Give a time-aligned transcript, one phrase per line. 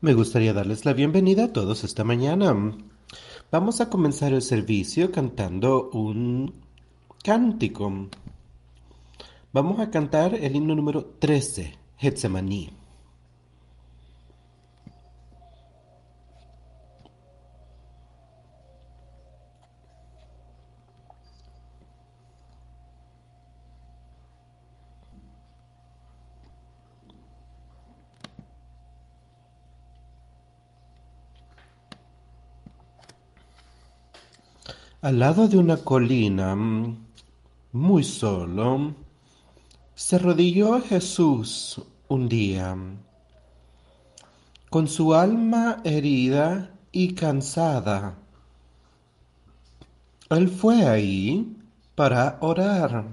[0.00, 2.54] Me gustaría darles la bienvenida a todos esta mañana.
[3.50, 6.54] Vamos a comenzar el servicio cantando un
[7.24, 8.06] cántico.
[9.52, 12.70] Vamos a cantar el himno número 13, Getsemaní.
[35.08, 36.54] Al lado de una colina,
[37.72, 38.94] muy solo,
[39.94, 42.76] se arrodilló Jesús un día,
[44.68, 48.18] con su alma herida y cansada.
[50.28, 51.56] Él fue ahí
[51.94, 53.06] para orar.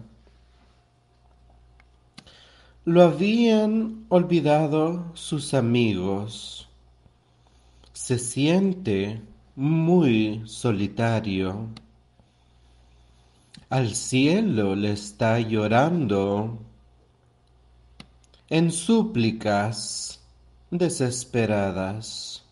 [2.83, 6.67] Lo habían olvidado sus amigos.
[7.93, 9.21] Se siente
[9.55, 11.69] muy solitario.
[13.75, 16.59] Al cielo le está llorando
[18.47, 20.21] en súplicas
[20.71, 22.45] desesperadas.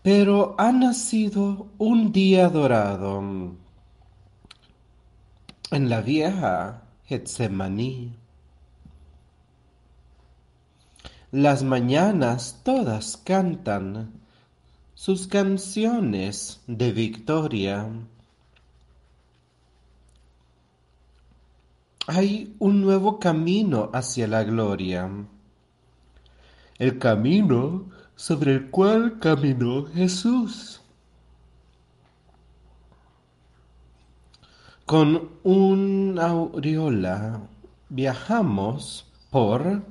[0.00, 3.20] Pero ha nacido un día dorado
[5.72, 8.14] en la vieja Getsemaní.
[11.32, 14.12] Las mañanas todas cantan
[14.94, 17.90] sus canciones de victoria.
[22.08, 25.10] Hay un nuevo camino hacia la gloria.
[26.78, 30.80] El camino sobre el cual caminó Jesús.
[34.84, 37.42] Con una aureola
[37.88, 39.82] viajamos por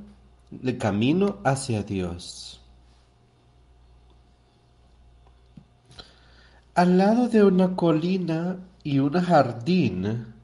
[0.63, 2.61] el camino hacia Dios.
[6.75, 10.34] Al lado de una colina y un jardín,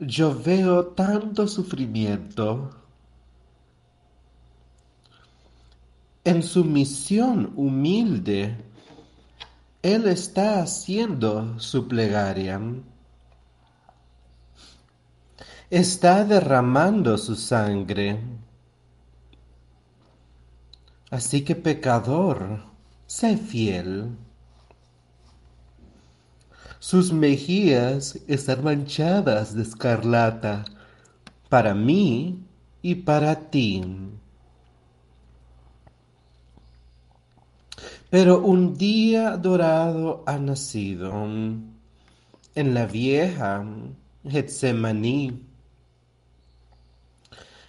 [0.00, 2.70] yo veo tanto sufrimiento.
[6.24, 8.56] En su misión humilde,
[9.82, 12.60] Él está haciendo su plegaria.
[15.68, 18.18] Está derramando su sangre.
[21.10, 22.62] Así que pecador,
[23.06, 24.16] sé fiel.
[26.80, 30.64] Sus mejillas están manchadas de escarlata
[31.50, 32.42] para mí
[32.80, 33.84] y para ti.
[38.08, 41.12] Pero un día dorado ha nacido
[42.54, 43.62] en la vieja
[44.24, 45.46] Getsemaní.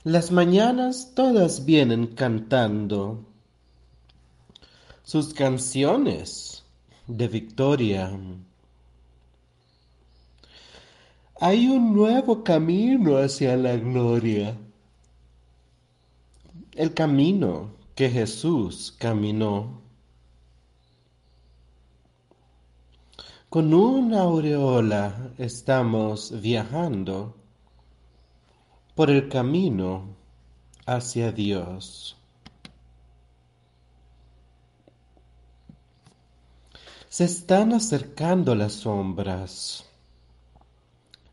[0.06, 3.26] Las mañanas todas vienen cantando
[5.04, 6.64] sus canciones
[7.08, 8.18] de victoria.
[11.44, 14.56] Hay un nuevo camino hacia la gloria.
[16.74, 19.82] El camino que Jesús caminó.
[23.50, 27.36] Con una aureola estamos viajando
[28.94, 30.16] por el camino
[30.86, 32.18] hacia Dios.
[37.10, 39.91] Se están acercando las sombras.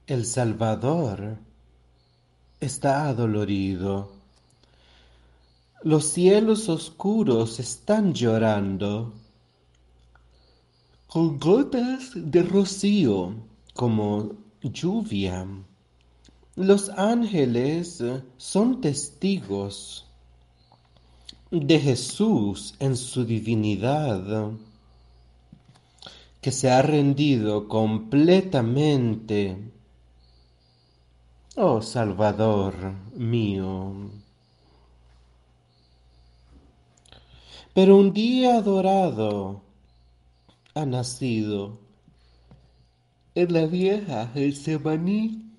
[0.08, 1.36] El Salvador
[2.60, 4.10] está adolorido.
[5.82, 9.12] Los cielos oscuros están llorando.
[11.08, 13.34] Con gotas de rocío
[13.74, 14.30] como
[14.62, 15.46] lluvia.
[16.56, 18.02] Los ángeles
[18.38, 20.06] son testigos
[21.50, 24.52] de Jesús en su divinidad,
[26.40, 29.76] que se ha rendido completamente
[31.60, 32.72] Oh Salvador
[33.16, 33.92] mío.
[37.74, 39.60] Pero un día adorado
[40.76, 41.76] ha nacido
[43.34, 45.50] en la vieja Getsemaní.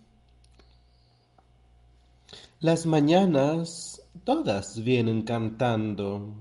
[2.62, 6.34] Las mañanas todas vienen cantando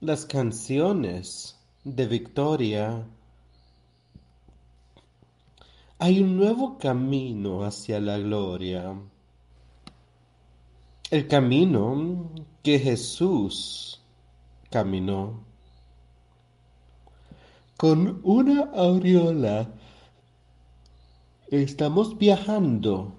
[0.00, 1.54] las canciones
[1.84, 3.04] de victoria
[6.00, 8.94] hay un nuevo camino hacia la gloria.
[11.10, 12.30] El camino
[12.62, 14.00] que Jesús
[14.70, 15.44] caminó.
[17.76, 19.72] Con una aureola
[21.48, 23.12] estamos viajando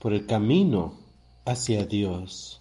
[0.00, 0.94] por el camino
[1.44, 2.60] hacia Dios.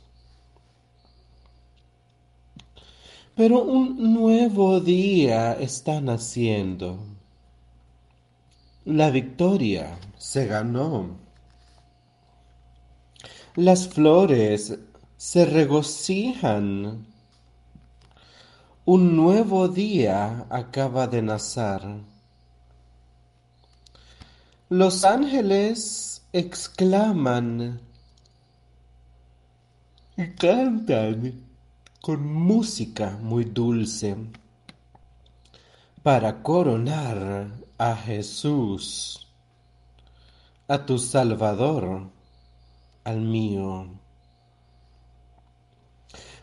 [3.36, 7.17] Pero un nuevo día está naciendo.
[8.90, 11.18] La victoria se ganó.
[13.56, 14.80] Las flores
[15.18, 17.06] se regocijan.
[18.86, 21.82] Un nuevo día acaba de nacer.
[24.70, 27.82] Los ángeles exclaman
[30.16, 31.44] y cantan
[32.00, 34.16] con música muy dulce
[36.04, 39.28] para coronar a Jesús,
[40.68, 42.10] a tu Salvador,
[43.04, 43.88] al mío.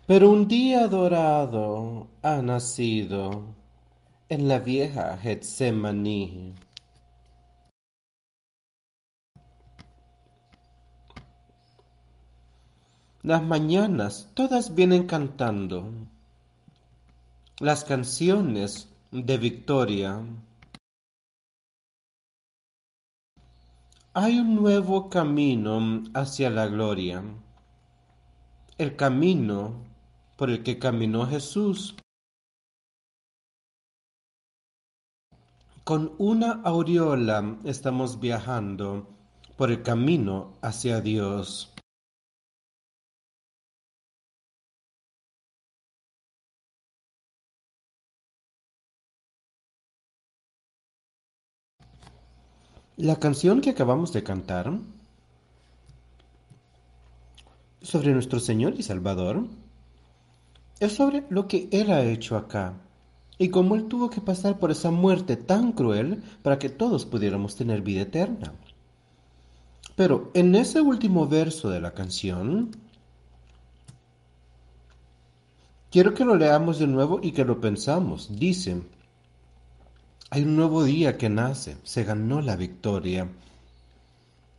[0.07, 3.55] Pero un día dorado ha nacido
[4.29, 6.55] en la vieja Getsemaní.
[13.23, 15.91] Las mañanas todas vienen cantando
[17.59, 20.21] las canciones de victoria.
[24.17, 27.25] Hay un nuevo camino hacia la gloria,
[28.79, 29.75] el camino
[30.37, 31.97] por el que caminó Jesús.
[35.83, 39.09] Con una aureola estamos viajando
[39.57, 41.74] por el camino hacia Dios.
[52.97, 54.73] La canción que acabamos de cantar
[57.83, 59.49] sobre nuestro Señor y Salvador
[60.79, 62.75] es sobre lo que Él ha hecho acá
[63.37, 67.57] y cómo Él tuvo que pasar por esa muerte tan cruel para que todos pudiéramos
[67.57, 68.53] tener vida eterna.
[69.97, 72.77] Pero en ese último verso de la canción,
[75.91, 78.39] quiero que lo leamos de nuevo y que lo pensamos.
[78.39, 78.83] Dice,
[80.31, 83.29] hay un nuevo día que nace, se ganó la victoria.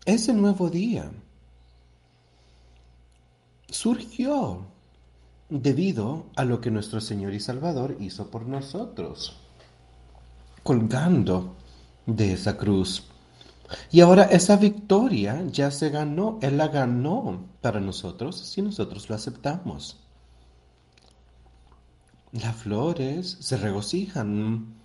[0.06, 1.12] Ese nuevo día
[3.69, 4.67] surgió
[5.50, 9.38] debido a lo que nuestro Señor y Salvador hizo por nosotros,
[10.63, 11.56] colgando
[12.06, 13.03] de esa cruz.
[13.91, 19.15] Y ahora esa victoria ya se ganó, Él la ganó para nosotros si nosotros lo
[19.15, 19.97] aceptamos.
[22.31, 24.75] Las flores se regocijan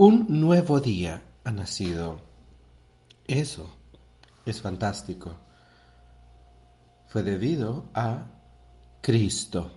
[0.00, 2.22] un nuevo día ha nacido.
[3.26, 3.68] Eso
[4.46, 5.34] es fantástico.
[7.06, 8.24] Fue debido a
[9.02, 9.70] Cristo.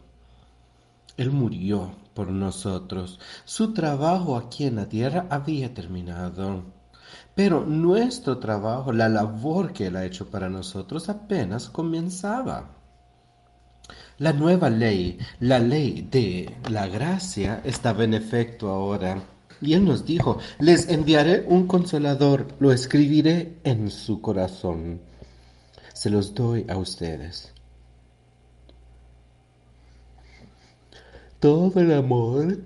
[1.17, 3.19] Él murió por nosotros.
[3.43, 6.63] Su trabajo aquí en la tierra había terminado.
[7.35, 12.77] Pero nuestro trabajo, la labor que Él ha hecho para nosotros apenas comenzaba.
[14.19, 19.32] La nueva ley, la ley de la gracia, estaba en efecto ahora.
[19.63, 24.99] Y Él nos dijo, les enviaré un consolador, lo escribiré en su corazón.
[25.93, 27.53] Se los doy a ustedes.
[31.39, 32.59] Todo el amor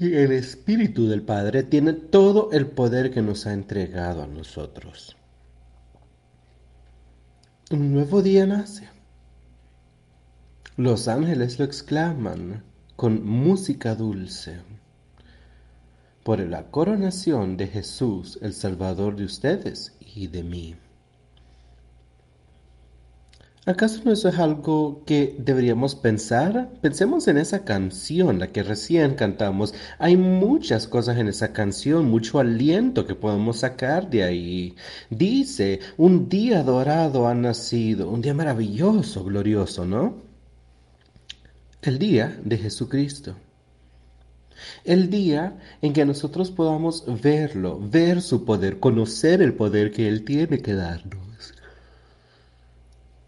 [0.00, 5.16] y el Espíritu del Padre tiene todo el poder que nos ha entregado a nosotros.
[7.70, 8.88] Un nuevo día nace.
[10.76, 12.64] Los ángeles lo exclaman
[12.96, 14.58] con música dulce
[16.22, 20.76] por la coronación de Jesús, el Salvador de ustedes y de mí.
[23.66, 26.70] ¿Acaso no es algo que deberíamos pensar?
[26.80, 29.74] Pensemos en esa canción, la que recién cantamos.
[29.98, 34.74] Hay muchas cosas en esa canción, mucho aliento que podemos sacar de ahí.
[35.10, 40.16] Dice, un día dorado ha nacido, un día maravilloso, glorioso, ¿no?
[41.82, 43.36] El día de Jesucristo.
[44.84, 50.24] El día en que nosotros podamos verlo, ver su poder, conocer el poder que Él
[50.24, 51.54] tiene que darnos.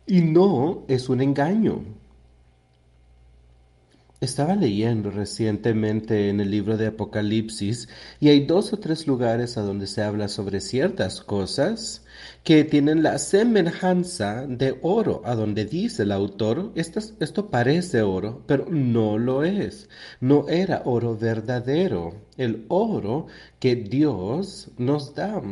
[0.07, 1.85] Y no es un engaño.
[4.23, 7.89] Estaba leyendo recientemente en el libro de Apocalipsis
[8.21, 12.05] y hay dos o tres lugares a donde se habla sobre ciertas cosas
[12.45, 18.45] que tienen la semejanza de oro, a donde dice el autor, esto, esto parece oro,
[18.47, 19.89] pero no lo es.
[20.21, 23.27] No era oro verdadero, el oro
[23.59, 25.43] que Dios nos da.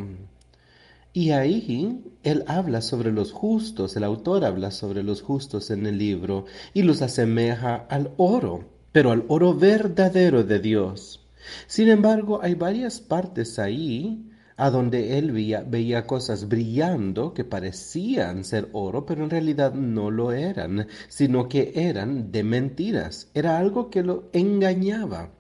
[1.12, 5.98] Y ahí él habla sobre los justos, el autor habla sobre los justos en el
[5.98, 11.26] libro y los asemeja al oro, pero al oro verdadero de Dios.
[11.66, 18.44] Sin embargo, hay varias partes ahí a donde él veía, veía cosas brillando que parecían
[18.44, 23.30] ser oro, pero en realidad no lo eran, sino que eran de mentiras.
[23.34, 25.30] Era algo que lo engañaba.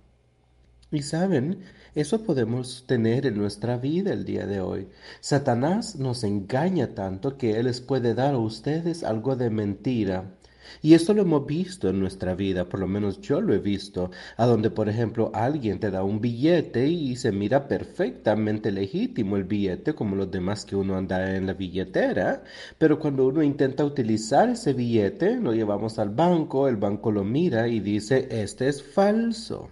[0.92, 1.60] Y saben,
[1.94, 4.88] eso podemos tener en nuestra vida el día de hoy.
[5.20, 10.34] Satanás nos engaña tanto que Él les puede dar a ustedes algo de mentira.
[10.82, 14.10] Y esto lo hemos visto en nuestra vida, por lo menos yo lo he visto,
[14.36, 19.44] a donde por ejemplo alguien te da un billete y se mira perfectamente legítimo el
[19.44, 22.42] billete como los demás que uno anda en la billetera,
[22.78, 27.68] pero cuando uno intenta utilizar ese billete, lo llevamos al banco, el banco lo mira
[27.68, 29.70] y dice, este es falso.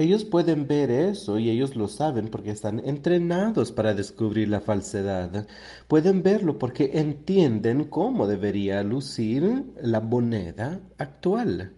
[0.00, 5.46] Ellos pueden ver eso y ellos lo saben porque están entrenados para descubrir la falsedad.
[5.88, 11.74] Pueden verlo porque entienden cómo debería lucir la moneda actual.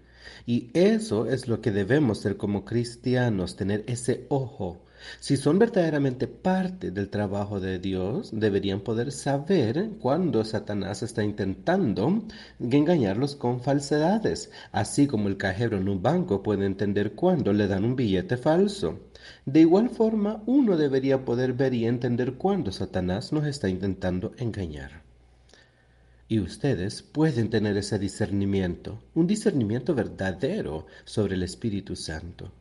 [0.46, 4.84] Y eso es lo que debemos ser como cristianos, tener ese ojo
[5.20, 12.24] si son verdaderamente parte del trabajo de Dios, deberían poder saber cuando Satanás está intentando
[12.60, 17.84] engañarlos con falsedades, así como el cajero en un banco puede entender cuando le dan
[17.84, 19.00] un billete falso.
[19.46, 25.02] De igual forma, uno debería poder ver y entender cuando Satanás nos está intentando engañar.
[26.28, 32.52] Y ustedes pueden tener ese discernimiento, un discernimiento verdadero sobre el Espíritu Santo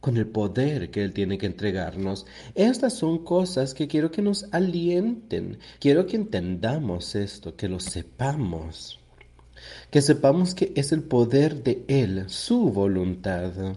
[0.00, 2.26] con el poder que Él tiene que entregarnos.
[2.54, 9.00] Estas son cosas que quiero que nos alienten, quiero que entendamos esto, que lo sepamos,
[9.90, 13.76] que sepamos que es el poder de Él, su voluntad.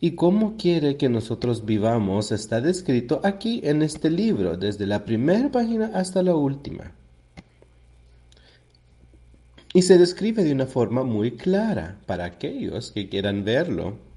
[0.00, 5.50] Y cómo quiere que nosotros vivamos está descrito aquí en este libro, desde la primera
[5.50, 6.92] página hasta la última.
[9.74, 14.11] Y se describe de una forma muy clara para aquellos que quieran verlo.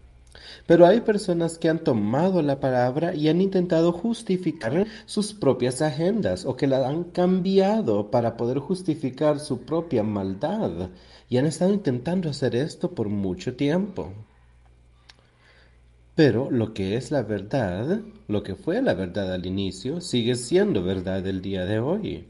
[0.68, 6.46] Pero hay personas que han tomado la palabra y han intentado justificar sus propias agendas
[6.46, 10.89] o que la han cambiado para poder justificar su propia maldad
[11.30, 14.13] y han estado intentando hacer esto por mucho tiempo.
[16.15, 20.82] Pero lo que es la verdad, lo que fue la verdad al inicio, sigue siendo
[20.82, 22.30] verdad el día de hoy.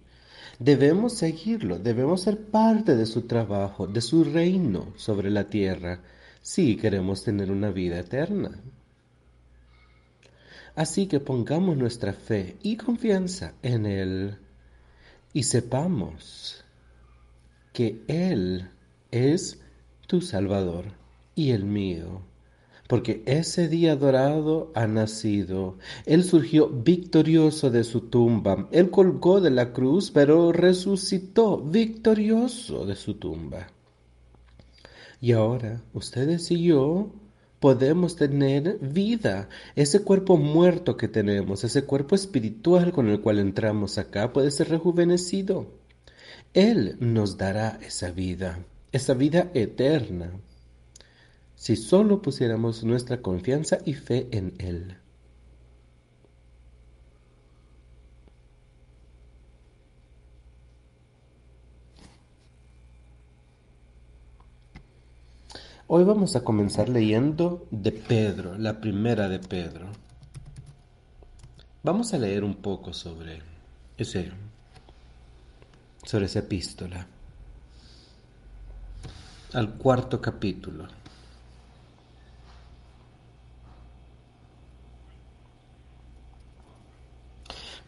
[0.57, 6.01] Debemos seguirlo, debemos ser parte de su trabajo, de su reino sobre la tierra,
[6.45, 8.61] si queremos tener una vida eterna.
[10.75, 14.37] Así que pongamos nuestra fe y confianza en Él
[15.33, 16.63] y sepamos
[17.73, 18.69] que Él
[19.09, 19.59] es
[20.05, 20.85] tu Salvador
[21.33, 22.21] y el mío.
[22.87, 25.79] Porque ese día dorado ha nacido.
[26.05, 28.69] Él surgió victorioso de su tumba.
[28.71, 33.74] Él colgó de la cruz, pero resucitó victorioso de su tumba.
[35.25, 37.11] Y ahora ustedes y yo
[37.59, 39.49] podemos tener vida.
[39.75, 44.69] Ese cuerpo muerto que tenemos, ese cuerpo espiritual con el cual entramos acá, puede ser
[44.69, 45.65] rejuvenecido.
[46.53, 48.59] Él nos dará esa vida,
[48.91, 50.29] esa vida eterna,
[51.55, 54.95] si solo pusiéramos nuestra confianza y fe en Él.
[65.87, 69.85] Hoy vamos a comenzar leyendo de Pedro, la primera de Pedro.
[71.83, 73.43] Vamos a leer un poco sobre
[76.03, 77.05] sobre esa epístola.
[79.53, 80.87] Al cuarto capítulo.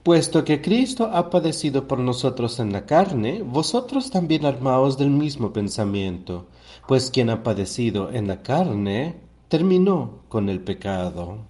[0.04, 5.52] Puesto que Cristo ha padecido por nosotros en la carne, vosotros también armaos del mismo
[5.52, 6.46] pensamiento
[6.88, 9.16] pues quien ha padecido en la carne
[9.50, 11.46] terminó con el pecado.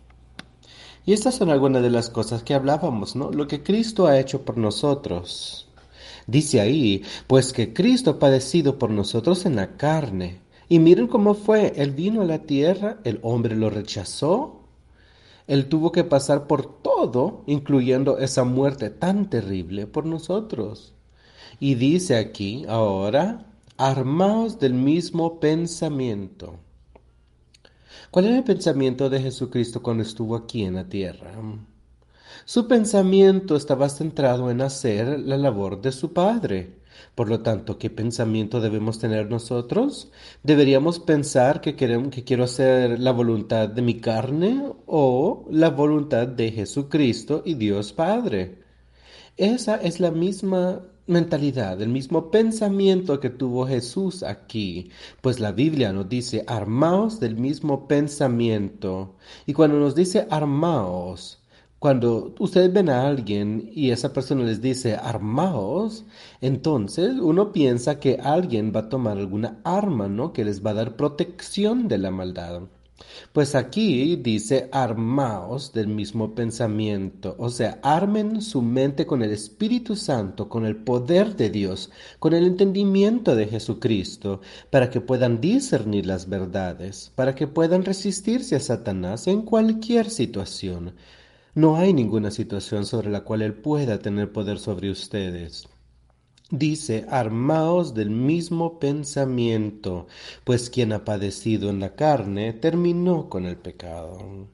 [1.05, 3.31] Y estas son algunas de las cosas que hablábamos, ¿no?
[3.31, 5.69] Lo que Cristo ha hecho por nosotros.
[6.25, 10.41] Dice ahí, pues que Cristo ha padecido por nosotros en la carne.
[10.67, 14.63] Y miren cómo fue, Él vino a la tierra, el hombre lo rechazó,
[15.47, 20.93] Él tuvo que pasar por todo, incluyendo esa muerte tan terrible por nosotros.
[21.61, 23.45] Y dice aquí, ahora,
[23.77, 26.59] armaos del mismo pensamiento.
[28.09, 31.33] ¿Cuál era el pensamiento de Jesucristo cuando estuvo aquí en la tierra?
[32.45, 36.77] Su pensamiento estaba centrado en hacer la labor de su Padre.
[37.13, 40.11] Por lo tanto, ¿qué pensamiento debemos tener nosotros?
[40.41, 46.27] ¿Deberíamos pensar que, queremos, que quiero hacer la voluntad de mi carne o la voluntad
[46.27, 48.63] de Jesucristo y Dios Padre?
[49.35, 54.91] Esa es la misma mentalidad, el mismo pensamiento que tuvo Jesús aquí.
[55.21, 59.15] Pues la Biblia nos dice, armaos del mismo pensamiento.
[59.45, 61.39] Y cuando nos dice armaos,
[61.79, 66.05] cuando ustedes ven a alguien y esa persona les dice armaos,
[66.41, 70.33] entonces uno piensa que alguien va a tomar alguna arma, ¿no?
[70.33, 72.63] Que les va a dar protección de la maldad.
[73.31, 79.95] Pues aquí dice armaos del mismo pensamiento, o sea, armen su mente con el Espíritu
[79.95, 86.05] Santo, con el poder de Dios, con el entendimiento de Jesucristo, para que puedan discernir
[86.07, 90.95] las verdades, para que puedan resistirse a Satanás en cualquier situación.
[91.53, 95.67] No hay ninguna situación sobre la cual Él pueda tener poder sobre ustedes.
[96.49, 100.07] Dice, armaos del mismo pensamiento,
[100.43, 104.47] pues quien ha padecido en la carne terminó con el pecado.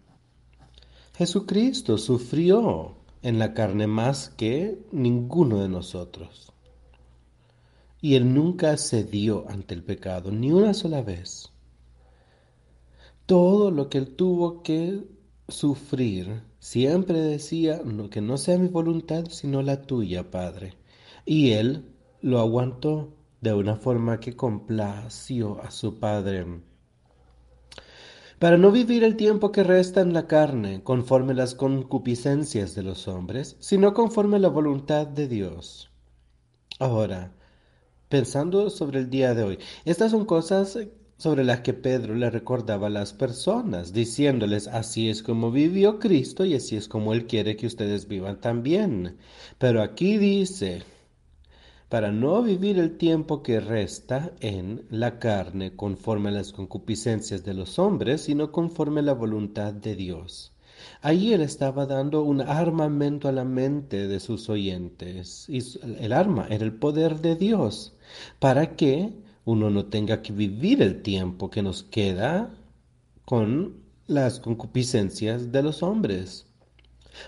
[1.16, 6.52] Jesucristo sufrió en la carne más que ninguno de nosotros.
[8.02, 11.52] Y Él nunca cedió ante el pecado, ni una sola vez.
[13.26, 15.04] Todo lo que Él tuvo que
[15.48, 20.76] sufrir Siempre decía que no sea mi voluntad sino la tuya, Padre.
[21.25, 21.86] Y él
[22.22, 26.46] lo aguantó de una forma que complació a su Padre.
[28.39, 33.08] Para no vivir el tiempo que resta en la carne conforme las concupiscencias de los
[33.08, 35.92] hombres, sino conforme la voluntad de Dios.
[36.80, 37.32] Ahora,
[38.10, 40.77] pensando sobre el día de hoy, estas son cosas
[41.18, 46.44] sobre las que Pedro le recordaba a las personas, diciéndoles, así es como vivió Cristo
[46.44, 49.18] y así es como Él quiere que ustedes vivan también.
[49.58, 50.84] Pero aquí dice,
[51.94, 57.54] para no vivir el tiempo que resta en la carne conforme a las concupiscencias de
[57.54, 60.54] los hombres, sino conforme a la voluntad de Dios.
[61.04, 65.48] Ahí él estaba dando un armamento a la mente de sus oyentes.
[65.48, 65.60] Y
[66.00, 67.94] el arma era el poder de Dios.
[68.40, 69.14] ¿Para que
[69.46, 72.56] uno no tenga que vivir el tiempo que nos queda
[73.24, 76.48] con las concupiscencias de los hombres.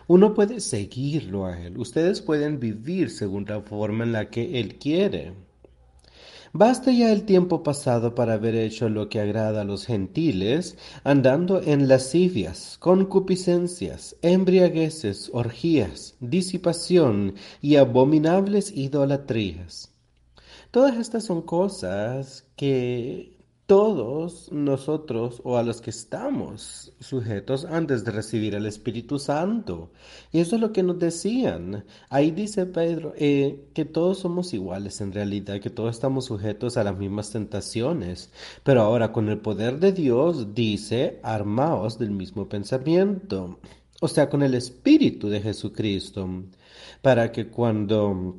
[0.08, 1.78] Uno puede seguirlo a Él.
[1.78, 5.34] Ustedes pueden vivir según la forma en la que Él quiere.
[6.54, 11.62] Basta ya el tiempo pasado para haber hecho lo que agrada a los gentiles, andando
[11.62, 19.91] en lascivias, concupiscencias, embriagueces, orgías, disipación y abominables idolatrías
[20.76, 23.35] Todas estas son cosas que
[23.65, 29.91] todos nosotros o a los que estamos sujetos antes de recibir el Espíritu Santo.
[30.32, 31.84] Y eso es lo que nos decían.
[32.10, 36.84] Ahí dice Pedro eh, que todos somos iguales en realidad, que todos estamos sujetos a
[36.84, 38.32] las mismas tentaciones.
[38.63, 43.60] Pero ahora con el poder de Dios dice, armaos del mismo pensamiento.
[43.99, 46.30] O sea, con el Espíritu de Jesucristo.
[47.01, 48.36] Para que cuando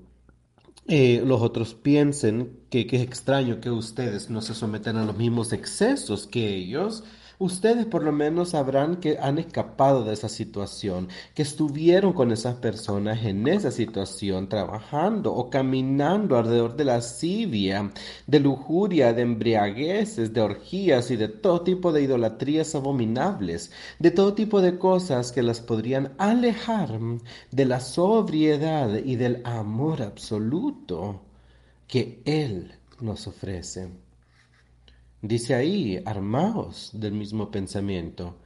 [0.88, 5.16] eh, los otros piensen que, que, es extraño que ustedes no se sometan a los
[5.16, 7.04] mismos excesos que ellos,
[7.38, 12.56] Ustedes por lo menos sabrán que han escapado de esa situación, que estuvieron con esas
[12.56, 17.92] personas en esa situación trabajando o caminando alrededor de lascivia,
[18.26, 24.32] de lujuria, de embriagueces, de orgías y de todo tipo de idolatrías abominables, de todo
[24.34, 26.98] tipo de cosas que las podrían alejar
[27.50, 31.20] de la sobriedad y del amor absoluto
[31.86, 34.05] que Él nos ofrece.
[35.26, 38.36] Dice ahí, armaos del mismo pensamiento.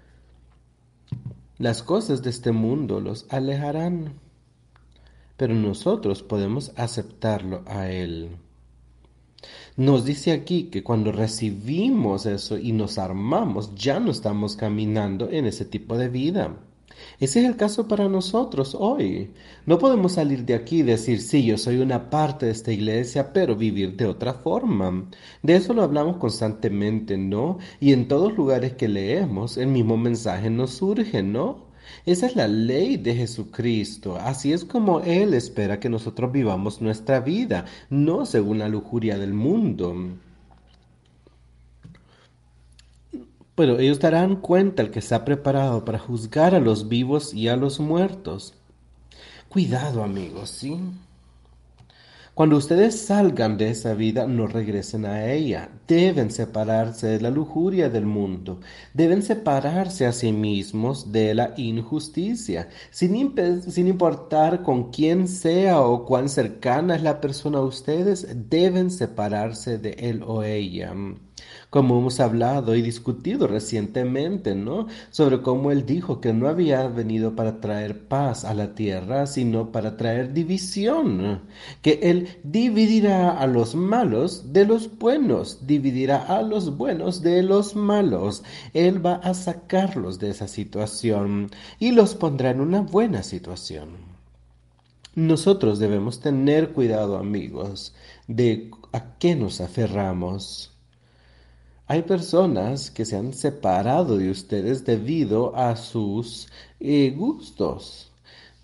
[1.59, 4.15] Las cosas de este mundo los alejarán,
[5.37, 8.31] pero nosotros podemos aceptarlo a Él.
[9.77, 15.45] Nos dice aquí que cuando recibimos eso y nos armamos, ya no estamos caminando en
[15.45, 16.57] ese tipo de vida.
[17.21, 19.31] Ese es el caso para nosotros hoy.
[19.67, 23.35] No podemos salir de aquí y decir, sí, yo soy una parte de esta iglesia,
[23.35, 25.05] pero vivir de otra forma.
[25.43, 27.59] De eso lo hablamos constantemente, ¿no?
[27.79, 31.69] Y en todos lugares que leemos, el mismo mensaje nos surge, ¿no?
[32.07, 34.17] Esa es la ley de Jesucristo.
[34.17, 39.35] Así es como Él espera que nosotros vivamos nuestra vida, no según la lujuria del
[39.35, 39.95] mundo.
[43.61, 47.57] Pero ellos darán cuenta el que está preparado para juzgar a los vivos y a
[47.57, 48.55] los muertos.
[49.51, 50.81] Cuidado amigos, ¿sí?
[52.33, 55.69] Cuando ustedes salgan de esa vida, no regresen a ella.
[55.87, 58.61] Deben separarse de la lujuria del mundo.
[58.95, 62.71] Deben separarse a sí mismos de la injusticia.
[62.91, 63.35] Sin,
[63.69, 69.77] sin, importar con quién sea o cuán cercana es la persona a ustedes, deben separarse
[69.77, 70.95] de él o ella.
[71.71, 74.89] Como hemos hablado y discutido recientemente, ¿no?
[75.11, 79.71] Sobre cómo Él dijo que no había venido para traer paz a la tierra, sino
[79.71, 81.43] para traer división,
[81.81, 87.77] que Él dividirá a los malos de los buenos, dividirá a los buenos de los
[87.77, 88.43] malos.
[88.75, 94.11] Él va a sacarlos de esa situación y los pondrá en una buena situación.
[95.15, 97.95] Nosotros debemos tener cuidado, amigos,
[98.29, 100.71] de a qué nos aferramos.
[101.91, 106.49] Hay personas que se han separado de ustedes debido a sus
[106.79, 108.13] eh, gustos.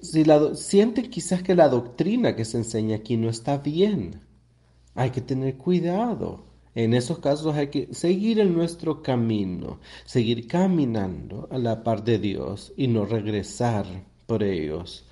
[0.01, 4.21] Si la, sienten quizás que la doctrina que se enseña aquí no está bien,
[4.95, 6.45] hay que tener cuidado.
[6.77, 12.21] En esos casos hay que seguir en nuestro camino, seguir caminando a la par de
[12.21, 13.87] Dios y no regresar
[14.29, 15.05] por ellos.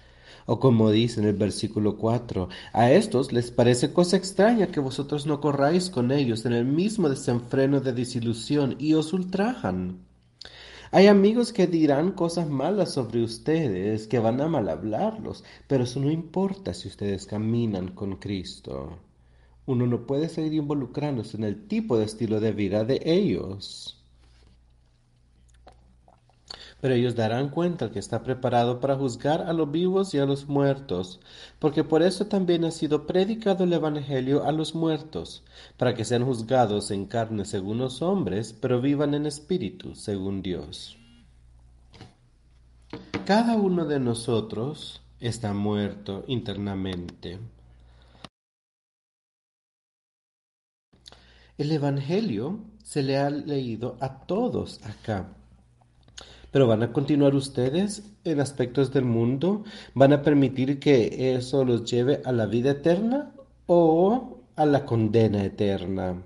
[0.47, 5.27] O como dice en el versículo 4, a estos les parece cosa extraña que vosotros
[5.27, 10.05] no corráis con ellos en el mismo desenfreno de desilusión y os ultrajan.
[10.91, 15.99] Hay amigos que dirán cosas malas sobre ustedes, que van a mal hablarlos, pero eso
[16.01, 18.99] no importa si ustedes caminan con Cristo.
[19.67, 24.04] Uno no puede seguir involucrándose en el tipo de estilo de vida de ellos
[26.85, 30.49] pero ellos darán cuenta que está preparado para juzgar a los vivos y a los
[30.49, 31.19] muertos,
[31.59, 35.45] porque por eso también ha sido predicado el Evangelio a los muertos,
[35.79, 40.99] para que sean juzgados en carne según los hombres, pero vivan en espíritu según Dios.
[43.25, 47.39] Cada uno de nosotros está muerto internamente.
[51.57, 55.31] El Evangelio se le ha leído a todos acá
[56.55, 61.91] pero van a continuar ustedes en aspectos del mundo, van a permitir que eso los
[61.91, 63.33] lleve a la vida eterna
[63.67, 66.23] o a la condena eterna.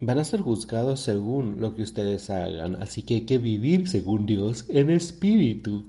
[0.00, 4.26] Van a ser juzgados según lo que ustedes hagan, así que hay que vivir según
[4.26, 5.86] Dios en espíritu.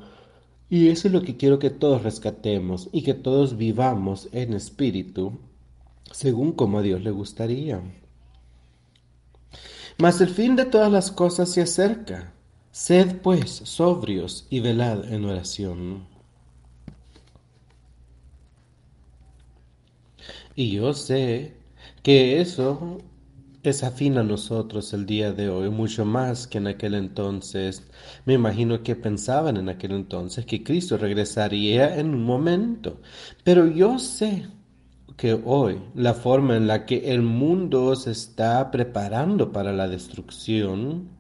[0.69, 5.39] Y eso es lo que quiero que todos rescatemos y que todos vivamos en espíritu,
[6.11, 7.81] según como a Dios le gustaría.
[9.97, 12.34] Mas el fin de todas las cosas se acerca.
[12.75, 16.03] Sed pues sobrios y velad en oración.
[20.55, 21.53] Y yo sé
[22.03, 22.97] que eso
[23.63, 27.81] es afín a nosotros el día de hoy, mucho más que en aquel entonces.
[28.25, 32.99] Me imagino que pensaban en aquel entonces que Cristo regresaría en un momento.
[33.45, 34.47] Pero yo sé
[35.15, 41.15] que hoy la forma en la que el mundo se está preparando para la destrucción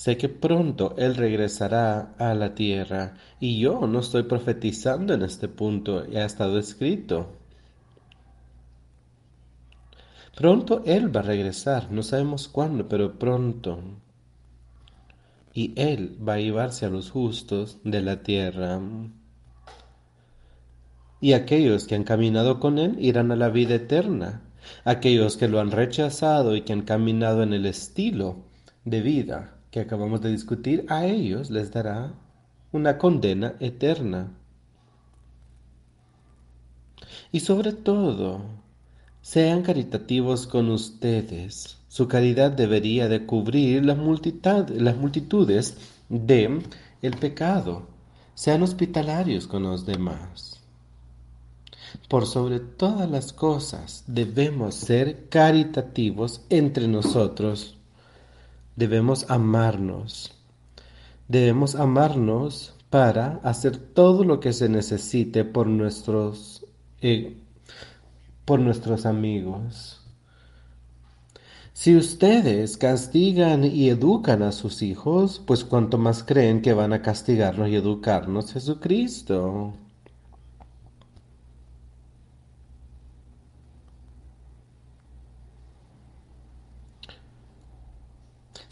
[0.00, 5.46] Sé que pronto Él regresará a la tierra y yo no estoy profetizando en este
[5.46, 7.36] punto, ya ha estado escrito.
[10.34, 13.78] Pronto Él va a regresar, no sabemos cuándo, pero pronto.
[15.52, 18.80] Y Él va a llevarse a los justos de la tierra.
[21.20, 24.44] Y aquellos que han caminado con Él irán a la vida eterna.
[24.86, 28.46] Aquellos que lo han rechazado y que han caminado en el estilo
[28.86, 32.12] de vida que acabamos de discutir, a ellos les dará
[32.72, 34.32] una condena eterna.
[37.32, 38.42] Y sobre todo,
[39.22, 41.78] sean caritativos con ustedes.
[41.88, 43.98] Su caridad debería de cubrir las,
[44.70, 45.76] las multitudes
[46.08, 46.62] de
[47.02, 47.88] el pecado.
[48.34, 50.60] Sean hospitalarios con los demás.
[52.08, 57.79] Por sobre todas las cosas debemos ser caritativos entre nosotros
[58.76, 60.32] debemos amarnos.
[61.28, 66.66] Debemos amarnos para hacer todo lo que se necesite por nuestros,
[67.00, 67.36] eh,
[68.44, 70.00] por nuestros amigos.
[71.72, 77.00] Si ustedes castigan y educan a sus hijos, pues cuanto más creen que van a
[77.00, 79.72] castigarnos y educarnos Jesucristo.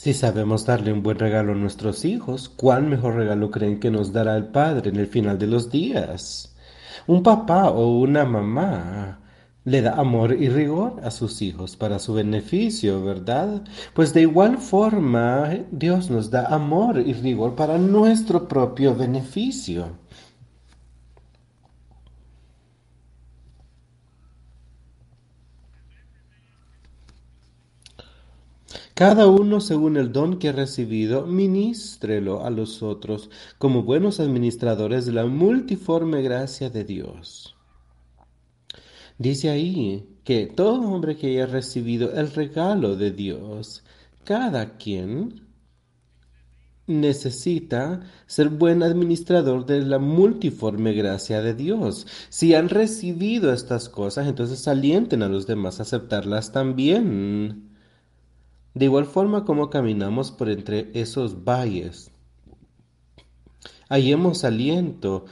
[0.09, 4.11] Si sabemos darle un buen regalo a nuestros hijos, ¿cuál mejor regalo creen que nos
[4.11, 6.57] dará el Padre en el final de los días?
[7.07, 9.21] Un papá o una mamá
[9.65, 13.63] le da amor y rigor a sus hijos para su beneficio, ¿verdad?
[13.93, 19.91] Pues de igual forma Dios nos da amor y rigor para nuestro propio beneficio.
[28.99, 35.07] Cada uno según el don que ha recibido, ministrelo a los otros como buenos administradores
[35.07, 37.55] de la multiforme gracia de Dios.
[39.17, 43.85] Dice ahí que todo hombre que haya recibido el regalo de Dios,
[44.25, 45.47] cada quien
[46.89, 52.09] necesita ser buen administrador de la multiforme gracia de Dios.
[52.31, 57.68] Si han recibido estas cosas, entonces alienten a los demás a aceptarlas también.
[58.79, 62.13] De igual forma como caminamos por entre esos valles,
[63.89, 65.25] hallemos aliento.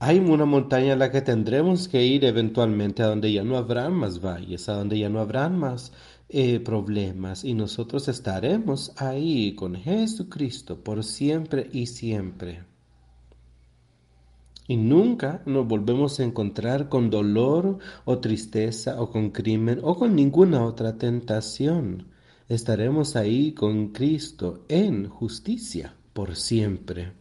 [0.00, 3.92] Hay una montaña a la que tendremos que ir eventualmente, a donde ya no habrán
[3.92, 5.92] más valles, a donde ya no habrán más
[6.28, 12.64] eh, problemas, y nosotros estaremos ahí con Jesucristo por siempre y siempre.
[14.66, 20.16] Y nunca nos volvemos a encontrar con dolor o tristeza o con crimen o con
[20.16, 22.10] ninguna otra tentación.
[22.52, 27.14] Estaremos ahí con Cristo en justicia por siempre.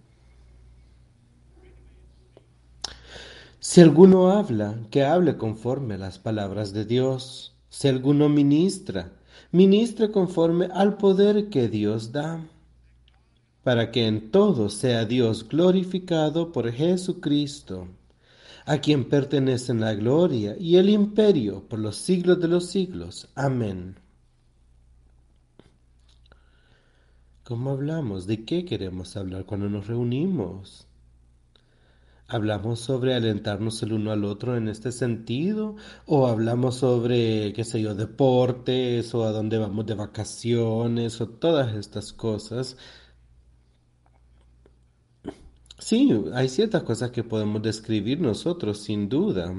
[3.57, 7.55] Si alguno habla, que hable conforme a las palabras de Dios.
[7.69, 9.13] Si alguno ministra,
[9.53, 12.45] ministre conforme al poder que Dios da,
[13.63, 17.87] para que en todo sea Dios glorificado por Jesucristo,
[18.65, 23.29] a quien pertenecen la gloria y el imperio por los siglos de los siglos.
[23.33, 24.00] Amén.
[27.43, 28.27] ¿Cómo hablamos?
[28.27, 30.87] ¿De qué queremos hablar cuando nos reunimos?
[32.27, 35.75] ¿Hablamos sobre alentarnos el uno al otro en este sentido?
[36.05, 41.75] ¿O hablamos sobre, qué sé yo, deportes o a dónde vamos de vacaciones o todas
[41.75, 42.77] estas cosas?
[45.79, 49.53] Sí, hay ciertas cosas que podemos describir nosotros, sin duda.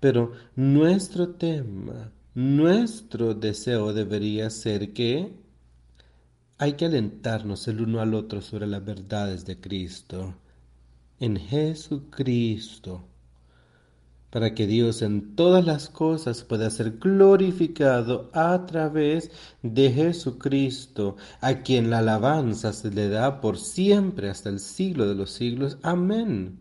[0.00, 5.41] Pero nuestro tema, nuestro deseo debería ser que
[6.62, 10.36] hay que alentarnos el uno al otro sobre las verdades de Cristo
[11.18, 13.02] en Jesucristo,
[14.30, 19.32] para que Dios en todas las cosas pueda ser glorificado a través
[19.64, 25.16] de Jesucristo, a quien la alabanza se le da por siempre hasta el siglo de
[25.16, 25.78] los siglos.
[25.82, 26.60] Amén.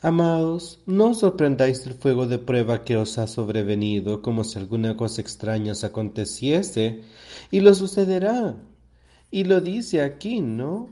[0.00, 4.96] Amados, no os sorprendáis del fuego de prueba que os ha sobrevenido, como si alguna
[4.96, 7.02] cosa extraña os aconteciese,
[7.50, 8.54] y lo sucederá.
[9.30, 10.90] Y lo dice aquí, ¿no?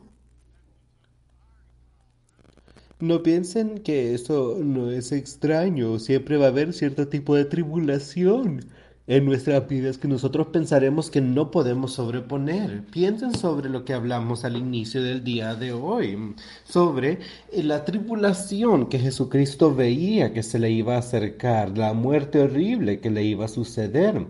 [2.98, 8.66] No piensen que eso no es extraño, siempre va a haber cierto tipo de tribulación
[9.08, 12.84] en nuestras vidas que nosotros pensaremos que no podemos sobreponer.
[12.86, 17.20] Piensen sobre lo que hablamos al inicio del día de hoy, sobre
[17.52, 23.10] la tribulación que Jesucristo veía que se le iba a acercar, la muerte horrible que
[23.10, 24.26] le iba a suceder,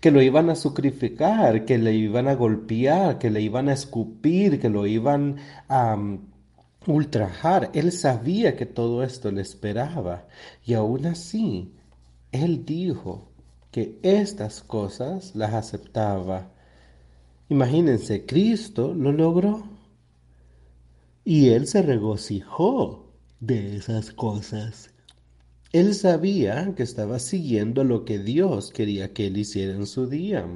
[0.00, 4.58] que lo iban a sacrificar, que le iban a golpear, que le iban a escupir,
[4.60, 5.36] que lo iban
[5.68, 5.96] a
[6.86, 7.70] ultrajar.
[7.74, 10.26] Él sabía que todo esto le esperaba
[10.64, 11.72] y aún así,
[12.32, 13.35] él dijo
[13.76, 16.50] que estas cosas las aceptaba.
[17.50, 19.68] Imagínense, Cristo lo logró
[21.26, 24.94] y él se regocijó de esas cosas.
[25.72, 30.48] Él sabía que estaba siguiendo lo que Dios quería que él hiciera en su día.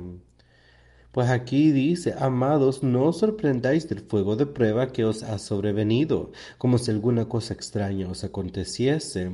[1.13, 6.79] Pues aquí dice, amados, no sorprendáis del fuego de prueba que os ha sobrevenido, como
[6.79, 9.33] si alguna cosa extraña os aconteciese.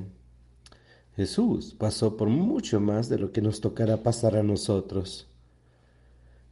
[1.16, 5.26] Jesús pasó por mucho más de lo que nos tocará pasar a nosotros.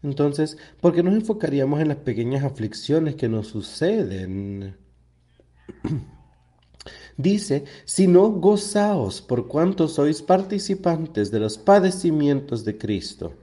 [0.03, 4.77] Entonces, ¿por qué nos enfocaríamos en las pequeñas aflicciones que nos suceden?
[7.17, 13.35] Dice, si no gozaos por cuanto sois participantes de los padecimientos de Cristo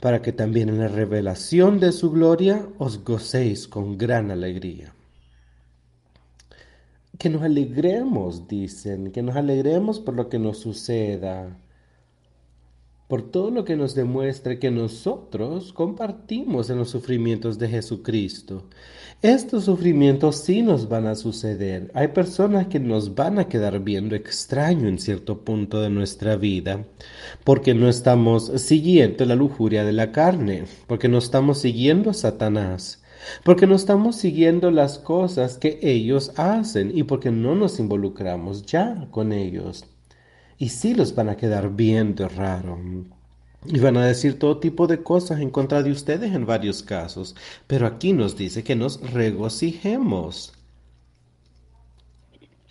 [0.00, 4.94] para que también en la revelación de su gloria os gocéis con gran alegría.
[7.18, 11.58] Que nos alegremos, dicen, que nos alegremos por lo que nos suceda,
[13.08, 18.64] por todo lo que nos demuestre que nosotros compartimos en los sufrimientos de Jesucristo.
[19.22, 21.90] Estos sufrimientos sí nos van a suceder.
[21.94, 26.84] Hay personas que nos van a quedar viendo extraño en cierto punto de nuestra vida,
[27.44, 33.02] porque no estamos siguiendo la lujuria de la carne, porque no estamos siguiendo a Satanás
[33.44, 39.08] porque no estamos siguiendo las cosas que ellos hacen y porque no nos involucramos ya
[39.10, 39.86] con ellos
[40.58, 42.78] y sí los van a quedar viendo raro.
[43.64, 47.34] Y van a decir todo tipo de cosas en contra de ustedes en varios casos.
[47.66, 50.52] Pero aquí nos dice que nos regocijemos.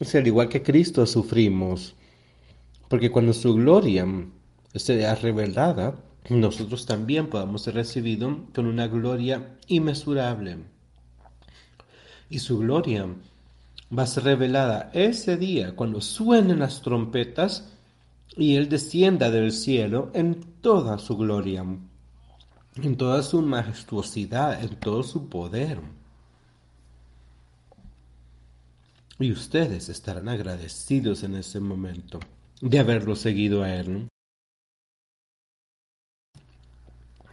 [0.01, 1.95] Sea, al igual que Cristo sufrimos.
[2.87, 4.05] Porque cuando su gloria
[4.73, 5.95] sea revelada,
[6.29, 10.57] nosotros también podamos ser recibidos con una gloria inmesurable.
[12.29, 13.07] Y su gloria
[13.95, 17.71] va a ser revelada ese día cuando suenen las trompetas
[18.35, 21.63] y Él descienda del cielo en toda su gloria,
[22.75, 25.79] en toda su majestuosidad, en todo su poder.
[29.19, 32.19] Y ustedes estarán agradecidos en ese momento
[32.61, 34.09] de haberlo seguido a Él.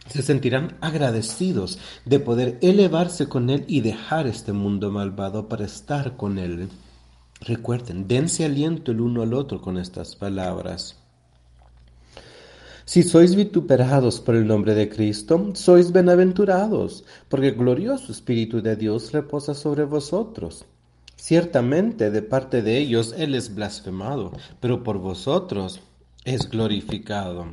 [0.07, 6.17] Se sentirán agradecidos de poder elevarse con Él y dejar este mundo malvado para estar
[6.17, 6.69] con Él.
[7.41, 10.97] Recuerden, dense aliento el uno al otro con estas palabras.
[12.85, 18.75] Si sois vituperados por el nombre de Cristo, sois bienaventurados, porque el glorioso Espíritu de
[18.75, 20.65] Dios reposa sobre vosotros.
[21.15, 25.79] Ciertamente de parte de ellos Él es blasfemado, pero por vosotros
[26.25, 27.47] es glorificado.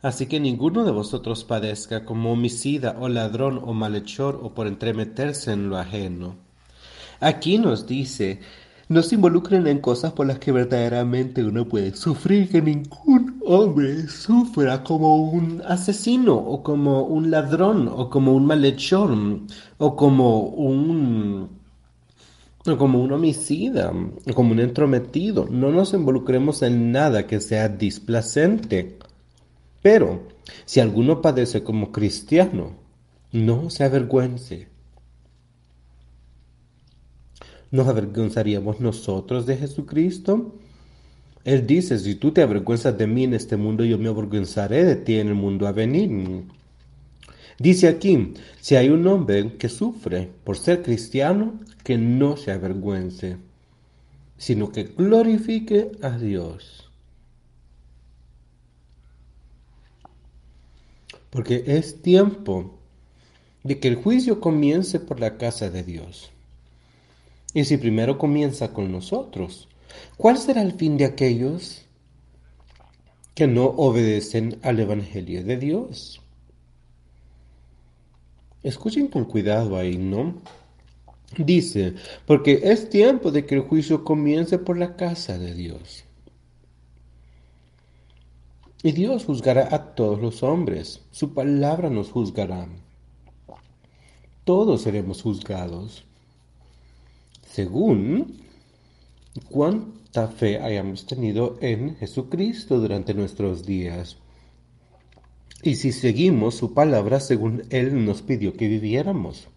[0.00, 5.52] Así que ninguno de vosotros padezca como homicida o ladrón o malhechor o por entremeterse
[5.52, 6.36] en lo ajeno.
[7.20, 8.38] Aquí nos dice,
[8.88, 14.06] no se involucren en cosas por las que verdaderamente uno puede sufrir, que ningún hombre
[14.06, 19.10] sufra como un asesino o como un ladrón o como un malhechor
[19.78, 21.58] o como un
[22.78, 25.46] como un homicida o como un entrometido.
[25.50, 28.98] No nos involucremos en nada que sea displacente.
[29.82, 30.28] Pero
[30.64, 32.76] si alguno padece como cristiano,
[33.32, 34.68] no se avergüence.
[37.70, 40.54] ¿Nos avergonzaríamos nosotros de Jesucristo?
[41.44, 44.96] Él dice, si tú te avergüenzas de mí en este mundo, yo me avergonzaré de
[44.96, 46.44] ti en el mundo a venir.
[47.58, 53.36] Dice aquí, si hay un hombre que sufre por ser cristiano, que no se avergüence,
[54.36, 56.87] sino que glorifique a Dios.
[61.30, 62.78] Porque es tiempo
[63.62, 66.30] de que el juicio comience por la casa de Dios.
[67.54, 69.68] Y si primero comienza con nosotros,
[70.16, 71.82] ¿cuál será el fin de aquellos
[73.34, 76.20] que no obedecen al Evangelio de Dios?
[78.62, 80.42] Escuchen con cuidado ahí, ¿no?
[81.36, 81.94] Dice,
[82.26, 86.04] porque es tiempo de que el juicio comience por la casa de Dios.
[88.82, 92.68] Y Dios juzgará a todos los hombres, su palabra nos juzgará.
[94.44, 96.04] Todos seremos juzgados
[97.50, 98.38] según
[99.50, 104.16] cuánta fe hayamos tenido en Jesucristo durante nuestros días.
[105.62, 109.48] Y si seguimos su palabra según Él nos pidió que viviéramos.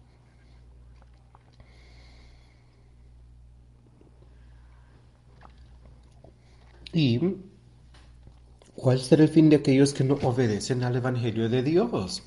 [6.92, 7.20] ¿Y
[8.82, 12.24] cuál será el fin de aquellos que no obedecen al Evangelio de Dios?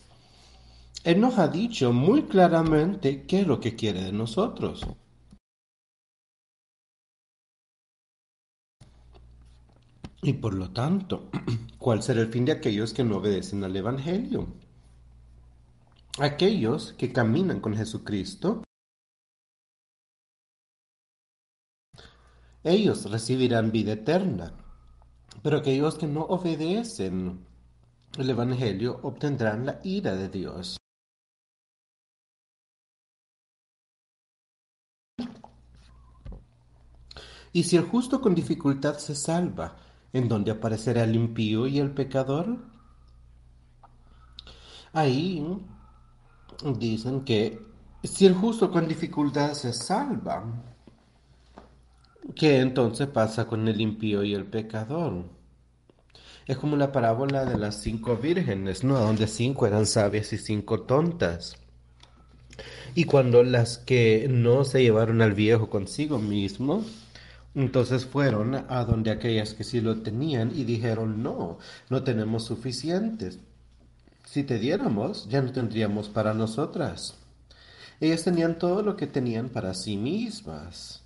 [1.03, 4.87] Él nos ha dicho muy claramente qué es lo que quiere de nosotros.
[10.21, 11.29] Y por lo tanto,
[11.77, 14.47] ¿cuál será el fin de aquellos que no obedecen al Evangelio?
[16.19, 18.63] Aquellos que caminan con Jesucristo,
[22.63, 24.64] ellos recibirán vida eterna,
[25.41, 27.45] pero aquellos que no obedecen
[28.17, 30.77] el Evangelio obtendrán la ira de Dios.
[37.53, 39.77] Y si el justo con dificultad se salva,
[40.15, 42.57] en donde aparecerá el impío y el pecador.
[44.93, 45.45] Ahí
[46.77, 47.59] dicen que
[48.01, 50.74] si el justo con dificultad se salva,
[52.33, 55.25] ¿qué entonces pasa con el impío y el pecador?
[56.47, 58.99] Es como la parábola de las cinco vírgenes, ¿no?
[58.99, 61.57] Donde cinco eran sabias y cinco tontas.
[62.93, 66.85] Y cuando las que no se llevaron al viejo consigo mismo,
[67.55, 71.57] entonces fueron a donde aquellas que sí lo tenían y dijeron, no,
[71.89, 73.39] no tenemos suficientes.
[74.25, 77.15] Si te diéramos, ya no tendríamos para nosotras.
[77.99, 81.04] Ellas tenían todo lo que tenían para sí mismas.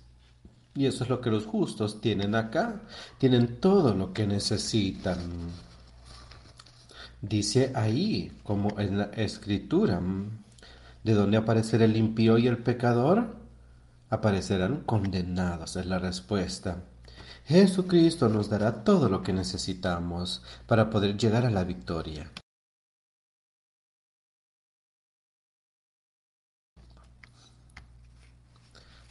[0.74, 2.80] Y eso es lo que los justos tienen acá.
[3.18, 5.18] Tienen todo lo que necesitan.
[7.20, 10.00] Dice ahí, como en la escritura,
[11.04, 13.40] ¿de dónde aparecerá el impío y el pecador?
[14.10, 16.82] aparecerán condenados, es la respuesta.
[17.46, 22.30] Jesucristo nos dará todo lo que necesitamos para poder llegar a la victoria.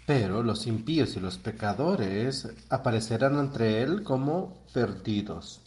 [0.09, 5.61] pero los impíos y los pecadores aparecerán ante él como perdidos.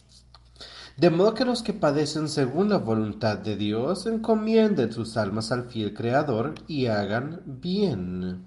[0.97, 5.69] De modo que los que padecen según la voluntad de Dios encomienden sus almas al
[5.69, 8.45] fiel Creador y hagan bien.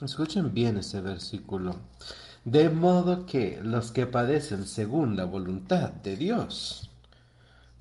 [0.00, 1.74] Escuchen bien ese versículo.
[2.44, 6.91] De modo que los que padecen según la voluntad de Dios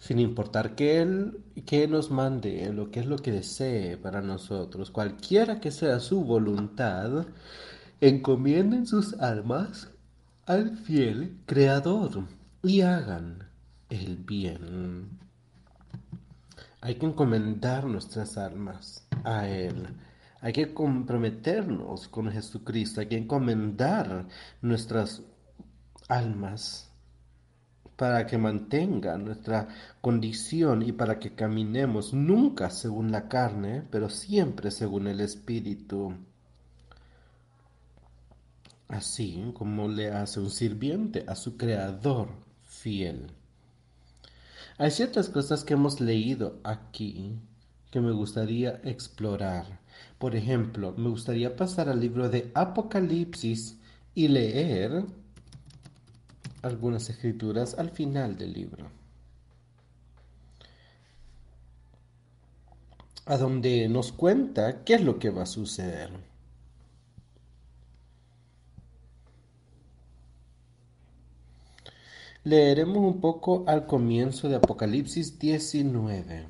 [0.01, 4.89] sin importar que Él que nos mande, lo que es lo que desee para nosotros,
[4.89, 7.27] cualquiera que sea su voluntad,
[8.01, 9.91] encomienden sus almas
[10.47, 12.25] al fiel Creador
[12.63, 13.47] y hagan
[13.89, 15.19] el bien.
[16.81, 19.87] Hay que encomendar nuestras almas a Él.
[20.41, 23.01] Hay que comprometernos con Jesucristo.
[23.01, 24.25] Hay que encomendar
[24.63, 25.21] nuestras
[26.07, 26.90] almas
[28.01, 29.67] para que mantenga nuestra
[30.01, 36.11] condición y para que caminemos nunca según la carne, pero siempre según el Espíritu.
[38.87, 42.29] Así como le hace un sirviente a su Creador
[42.63, 43.27] fiel.
[44.79, 47.37] Hay ciertas cosas que hemos leído aquí
[47.91, 49.79] que me gustaría explorar.
[50.17, 53.77] Por ejemplo, me gustaría pasar al libro de Apocalipsis
[54.15, 55.05] y leer
[56.62, 58.89] algunas escrituras al final del libro.
[63.26, 66.12] A donde nos cuenta qué es lo que va a suceder.
[72.43, 76.47] Leeremos un poco al comienzo de Apocalipsis 19.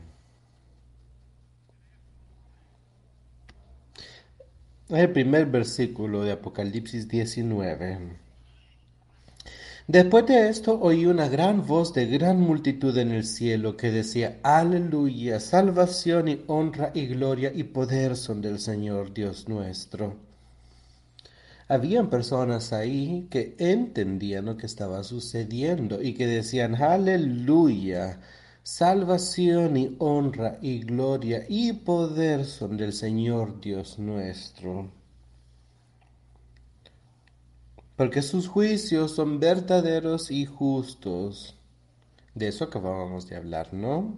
[4.87, 8.30] El primer versículo de Apocalipsis 19.
[9.91, 14.39] Después de esto oí una gran voz de gran multitud en el cielo que decía,
[14.41, 20.15] Aleluya, salvación y honra y gloria y poder son del Señor Dios nuestro
[21.71, 28.19] habían personas ahí que entendían lo que estaba sucediendo y que decían, aleluya,
[28.61, 35.00] salvación y honra y gloria y poder son del Señor Dios nuestro.
[37.95, 41.55] Porque sus juicios son verdaderos y justos.
[42.33, 44.17] De eso acabábamos de hablar, ¿no?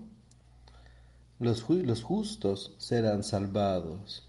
[1.40, 4.28] Los, los justos serán salvados.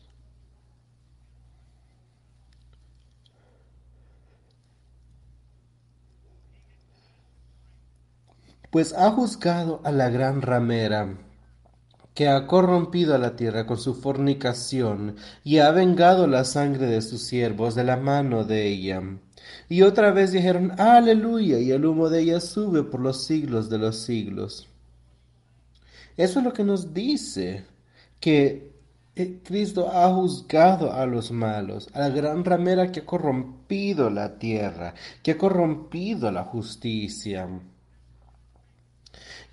[8.75, 11.17] pues ha juzgado a la gran ramera,
[12.13, 15.15] que ha corrompido a la tierra con su fornicación,
[15.45, 19.01] y ha vengado la sangre de sus siervos de la mano de ella.
[19.69, 23.79] Y otra vez dijeron, aleluya, y el humo de ella sube por los siglos de
[23.79, 24.69] los siglos.
[26.17, 27.65] Eso es lo que nos dice,
[28.21, 28.73] que
[29.17, 34.39] eh, Cristo ha juzgado a los malos, a la gran ramera que ha corrompido la
[34.39, 37.49] tierra, que ha corrompido la justicia.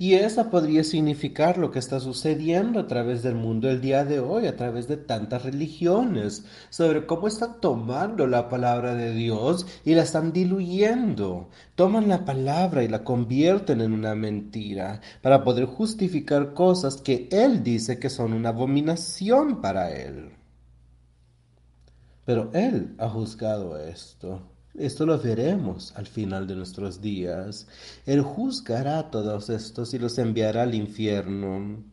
[0.02, 4.20] Y esa podría significar lo que está sucediendo a través del mundo el día de
[4.20, 9.94] hoy, a través de tantas religiones, sobre cómo están tomando la palabra de Dios y
[9.94, 11.50] la están diluyendo.
[11.76, 17.62] Toman la palabra y la convierten en una mentira para poder justificar cosas que Él
[17.64, 20.32] dice que son una abominación para Él.
[22.26, 24.51] Pero Él ha juzgado esto.
[24.78, 27.68] Esto lo veremos al final de nuestros días.
[28.06, 31.84] Él juzgará a todos estos y los enviará al infierno.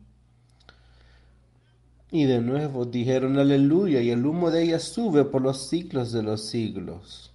[2.11, 6.23] Y de nuevo dijeron aleluya y el humo de ella sube por los siglos de
[6.23, 7.31] los siglos.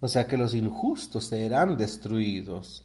[0.00, 2.84] O sea que los injustos serán destruidos.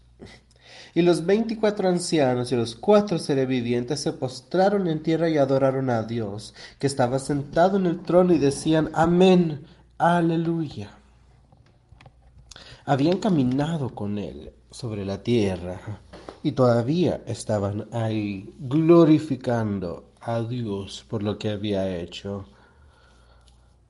[0.95, 5.89] Y los veinticuatro ancianos y los cuatro seres vivientes se postraron en tierra y adoraron
[5.89, 9.65] a Dios, que estaba sentado en el trono, y decían, Amén,
[9.97, 10.98] aleluya
[12.89, 16.01] habían caminado con él sobre la tierra
[16.41, 22.47] y todavía estaban ahí glorificando a Dios por lo que había hecho,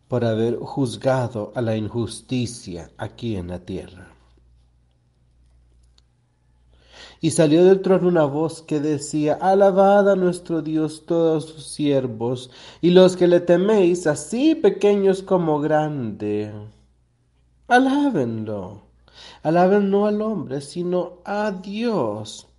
[0.10, 4.10] por haber juzgado a la injusticia aquí en la tierra.
[7.22, 12.52] Y salió del trono una voz que decía, Alabad a nuestro Dios todos sus siervos,
[12.82, 16.52] y los que le teméis, así pequeños como grandes.
[17.70, 18.89] Alábenlo
[19.44, 22.50] Alaben no al hombre, sino a Dios.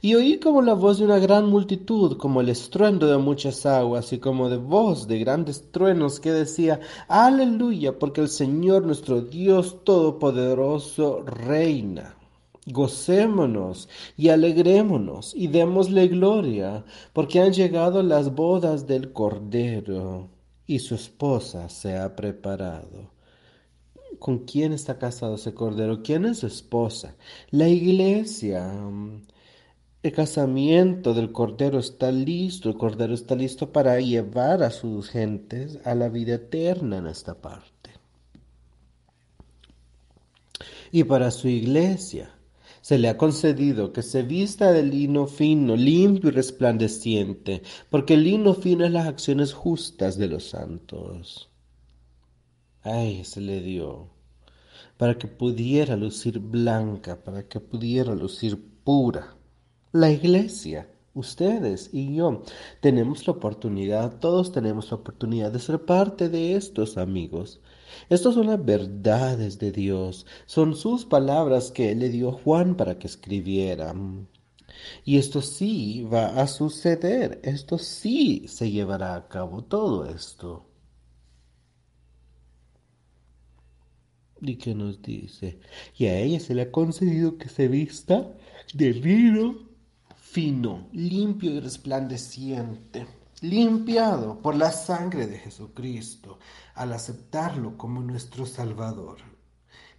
[0.00, 4.12] Y oí como la voz de una gran multitud, como el estruendo de muchas aguas,
[4.12, 9.84] y como de voz de grandes truenos que decía, Aleluya, porque el Señor nuestro Dios
[9.84, 12.16] Todopoderoso reina.
[12.66, 20.28] Gocémonos y alegrémonos y démosle gloria, porque han llegado las bodas del Cordero,
[20.66, 23.17] y su esposa se ha preparado
[24.18, 27.14] con quién está casado ese cordero, quién es su esposa.
[27.50, 29.22] La iglesia, mm,
[30.02, 35.78] el casamiento del cordero está listo, el cordero está listo para llevar a sus gentes
[35.84, 37.90] a la vida eterna en esta parte.
[40.92, 42.30] Y para su iglesia
[42.80, 48.24] se le ha concedido que se vista de lino fino, limpio y resplandeciente, porque el
[48.24, 51.47] lino fino es las acciones justas de los santos.
[52.90, 54.18] Ay, se le dio
[54.98, 59.36] para que pudiera lucir blanca, para que pudiera lucir pura.
[59.92, 62.42] La iglesia, ustedes y yo,
[62.80, 67.60] tenemos la oportunidad, todos tenemos la oportunidad de ser parte de estos amigos.
[68.10, 73.06] Estas son las verdades de Dios, son sus palabras que le dio Juan para que
[73.06, 73.94] escribiera.
[75.04, 80.67] Y esto sí va a suceder, esto sí se llevará a cabo, todo esto.
[84.40, 85.58] ¿Y qué nos dice?
[85.96, 88.32] Y a ella se le ha concedido que se vista
[88.72, 89.68] de lino
[90.16, 93.06] fino, limpio y resplandeciente,
[93.40, 96.38] limpiado por la sangre de Jesucristo,
[96.74, 99.18] al aceptarlo como nuestro Salvador.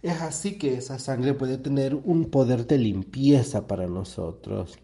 [0.02, 4.78] Es así que esa sangre puede tener un poder de limpieza para nosotros,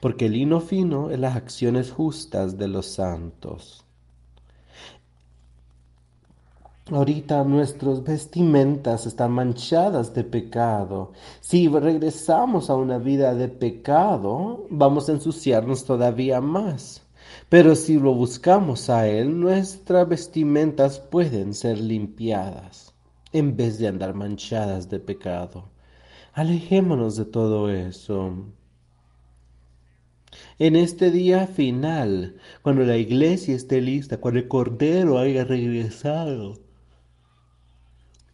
[0.00, 3.84] porque el lino fino es las acciones justas de los santos.
[6.90, 11.12] Ahorita nuestras vestimentas están manchadas de pecado.
[11.40, 17.02] Si regresamos a una vida de pecado, vamos a ensuciarnos todavía más.
[17.48, 22.92] Pero si lo buscamos a Él, nuestras vestimentas pueden ser limpiadas
[23.32, 25.68] en vez de andar manchadas de pecado.
[26.32, 28.34] Alejémonos de todo eso.
[30.58, 36.58] En este día final, cuando la iglesia esté lista, cuando el Cordero haya regresado,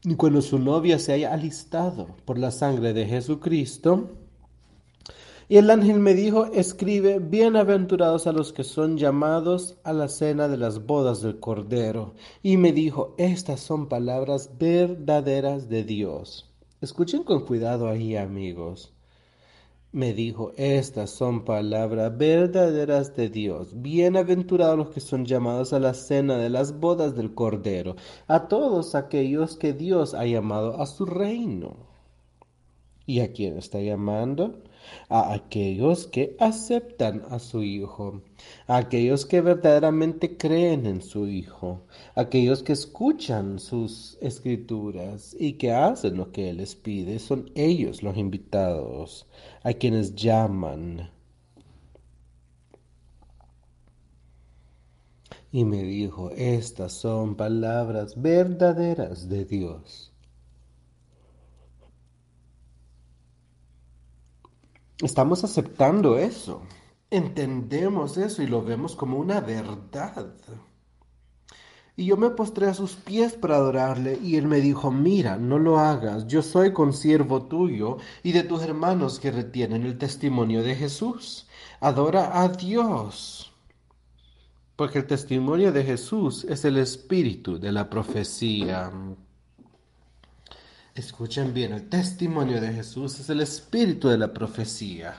[0.05, 4.11] y cuando su novia se haya alistado por la sangre de Jesucristo,
[5.51, 10.47] y el ángel me dijo, escribe, bienaventurados a los que son llamados a la cena
[10.47, 12.15] de las bodas del Cordero.
[12.43, 16.51] Y me dijo, estas son palabras verdaderas de Dios.
[16.83, 18.93] Escuchen con cuidado ahí, amigos
[19.93, 23.81] me dijo, estas son palabras verdaderas de Dios.
[23.81, 28.95] Bienaventurados los que son llamados a la cena de las bodas del Cordero, a todos
[28.95, 31.77] aquellos que Dios ha llamado a su reino.
[33.07, 34.63] ¿Y a quién está llamando?
[35.09, 38.23] A aquellos que aceptan a su Hijo,
[38.67, 41.83] a aquellos que verdaderamente creen en su Hijo,
[42.15, 47.51] a aquellos que escuchan sus escrituras y que hacen lo que Él les pide, son
[47.55, 49.27] ellos los invitados,
[49.63, 51.11] a quienes llaman.
[55.51, 60.08] Y me dijo, estas son palabras verdaderas de Dios.
[65.03, 66.63] Estamos aceptando eso,
[67.11, 70.35] entendemos eso y lo vemos como una verdad.
[71.97, 75.59] Y yo me postré a sus pies para adorarle, y él me dijo, mira, no
[75.59, 80.77] lo hagas, yo soy consiervo tuyo y de tus hermanos que retienen el testimonio de
[80.77, 81.49] Jesús.
[81.81, 83.53] Adora a Dios,
[84.77, 88.93] porque el testimonio de Jesús es el espíritu de la profecía.
[90.99, 95.15] Escuchen bien, el testimonio de Jesús es el espíritu de la profecía.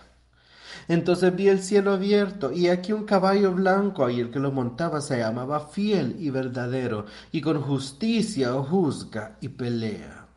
[0.90, 5.00] Entonces vi el cielo abierto y aquí un caballo blanco y el que lo montaba
[5.00, 10.28] se llamaba fiel y verdadero y con justicia juzga y pelea.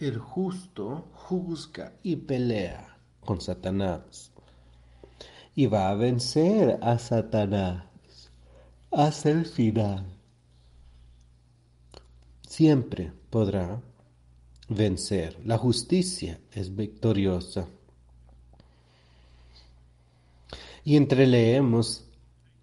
[0.00, 4.32] El justo juzga y pelea con Satanás
[5.54, 7.89] y va a vencer a Satanás
[8.90, 10.04] hasta el final.
[12.46, 13.80] Siempre podrá
[14.68, 15.38] vencer.
[15.44, 17.66] La justicia es victoriosa.
[20.84, 22.04] Y entreleemos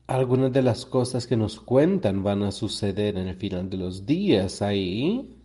[0.08, 4.06] algunas de las cosas que nos cuentan van a suceder en el final de los
[4.06, 4.62] días.
[4.62, 5.38] Ahí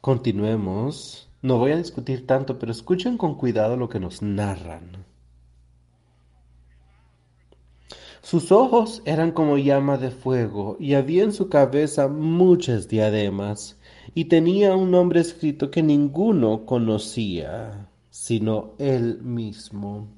[0.00, 1.28] continuemos.
[1.42, 5.04] No voy a discutir tanto, pero escuchen con cuidado lo que nos narran.
[8.24, 13.78] Sus ojos eran como llama de fuego, y había en su cabeza muchas diademas,
[14.14, 20.08] y tenía un nombre escrito que ninguno conocía, sino él mismo.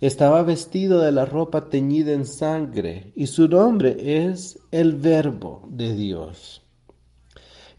[0.00, 5.94] Estaba vestido de la ropa teñida en sangre, y su nombre es el Verbo de
[5.94, 6.62] Dios.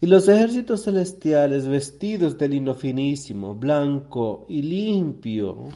[0.00, 5.70] Y los ejércitos celestiales, vestidos de lino finísimo, blanco y limpio,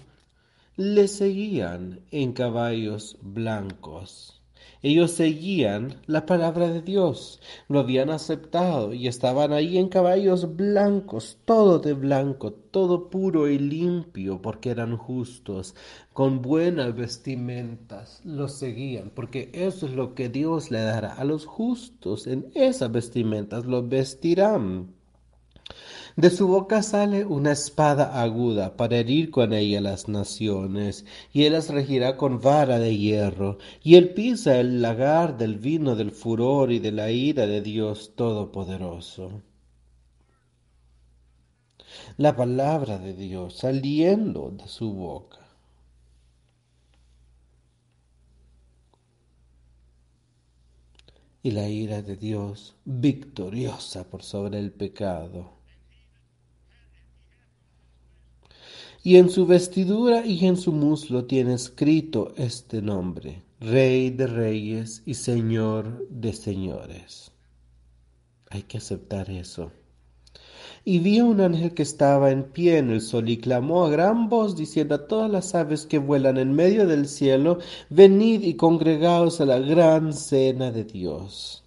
[0.77, 4.43] le seguían en caballos blancos.
[4.83, 11.39] Ellos seguían la palabra de Dios, lo habían aceptado y estaban ahí en caballos blancos,
[11.45, 15.77] todo de blanco, todo puro y limpio, porque eran justos,
[16.13, 21.47] con buenas vestimentas, los seguían, porque eso es lo que Dios le dará a los
[21.47, 24.93] justos, en esas vestimentas los vestirán.
[26.17, 31.55] De su boca sale una espada aguda para herir con ella las naciones, y él
[31.55, 36.71] las regirá con vara de hierro, y él pisa el lagar del vino del furor
[36.71, 39.43] y de la ira de Dios Todopoderoso.
[42.17, 45.41] La palabra de Dios saliendo de su boca.
[51.43, 55.54] Y la ira de Dios victoriosa por sobre el pecado
[59.07, 65.03] y en su vestidura y en su muslo tiene escrito este nombre, Rey de Reyes
[65.05, 67.31] y Señor de Señores.
[68.49, 69.73] Hay que aceptar eso.
[70.87, 74.31] Y vi un ángel que estaba en pie en el sol y clamó a gran
[74.31, 77.59] voz diciendo a todas las aves que vuelan en medio del cielo,
[77.91, 81.64] venid y congregaos a la gran cena de Dios.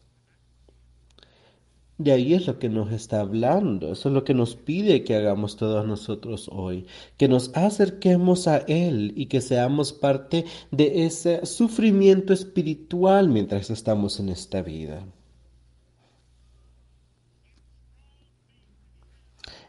[1.98, 5.16] De ahí es lo que nos está hablando, eso es lo que nos pide que
[5.16, 6.86] hagamos todos nosotros hoy,
[7.18, 14.20] que nos acerquemos a Él y que seamos parte de ese sufrimiento espiritual mientras estamos
[14.20, 15.08] en esta vida.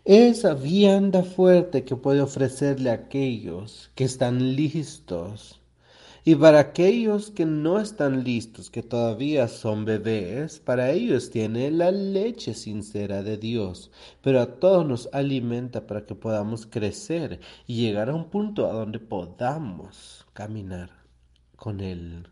[0.04, 5.57] Esa vianda fuerte que puede ofrecerle a aquellos que están listos
[6.24, 11.90] y para aquellos que no están listos, que todavía son bebés, para ellos tiene la
[11.90, 13.90] leche sincera de Dios.
[14.22, 18.72] Pero a todos nos alimenta para que podamos crecer y llegar a un punto a
[18.72, 20.90] donde podamos caminar
[21.56, 22.26] con Él.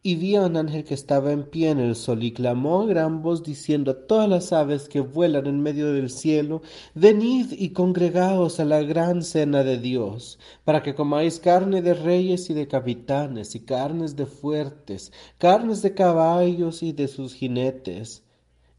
[0.00, 2.86] Y vi a un ángel que estaba en pie en el sol y clamó a
[2.86, 6.62] gran voz diciendo a todas las aves que vuelan en medio del cielo,
[6.94, 12.48] venid y congregaos a la gran cena de Dios, para que comáis carne de reyes
[12.48, 18.22] y de capitanes, y carnes de fuertes, carnes de caballos y de sus jinetes,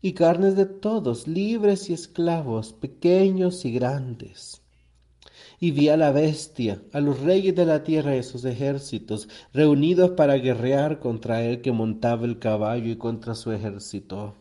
[0.02, 4.62] y carnes de todos, libres y esclavos, pequeños y grandes
[5.60, 10.12] y vi a la bestia, a los reyes de la tierra y sus ejércitos, reunidos
[10.12, 14.36] para guerrear contra el que montaba el caballo y contra su ejército.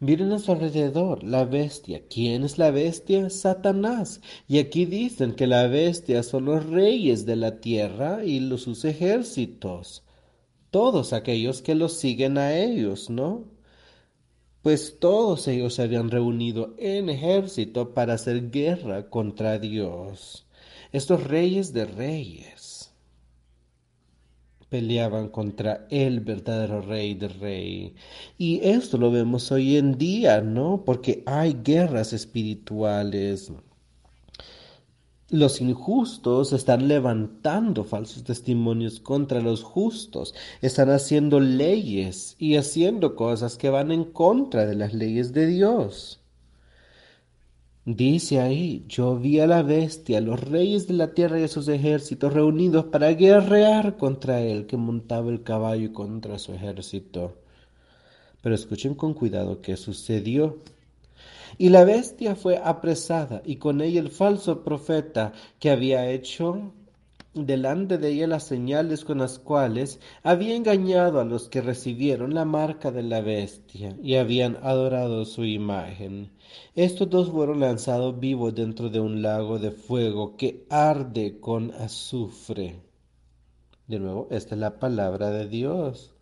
[0.00, 2.02] Miren a su alrededor, la bestia.
[2.10, 3.30] ¿Quién es la bestia?
[3.30, 4.20] Satanás.
[4.48, 8.84] Y aquí dicen que la bestia son los reyes de la tierra y los, sus
[8.84, 10.04] ejércitos.
[10.70, 13.53] Todos aquellos que los siguen a ellos, ¿no?
[14.64, 20.46] Pues todos ellos se habían reunido en ejército para hacer guerra contra Dios.
[20.90, 22.90] Estos reyes de reyes
[24.70, 27.94] peleaban contra el verdadero rey de rey.
[28.38, 30.82] Y esto lo vemos hoy en día, ¿no?
[30.82, 33.52] Porque hay guerras espirituales
[35.30, 43.56] los injustos están levantando falsos testimonios contra los justos, están haciendo leyes y haciendo cosas
[43.56, 46.20] que van en contra de las leyes de Dios.
[47.86, 51.68] Dice ahí, yo vi a la bestia, los reyes de la tierra y a sus
[51.68, 57.36] ejércitos reunidos para guerrear contra él que montaba el caballo y contra su ejército.
[58.40, 60.60] Pero escuchen con cuidado qué sucedió.
[61.58, 66.72] Y la bestia fue apresada, y con ella el falso profeta que había hecho
[67.34, 72.44] delante de ella las señales con las cuales había engañado a los que recibieron la
[72.44, 76.30] marca de la bestia y habían adorado su imagen.
[76.76, 82.80] Estos dos fueron lanzados vivos dentro de un lago de fuego que arde con azufre.
[83.88, 86.14] De nuevo, esta es la palabra de Dios.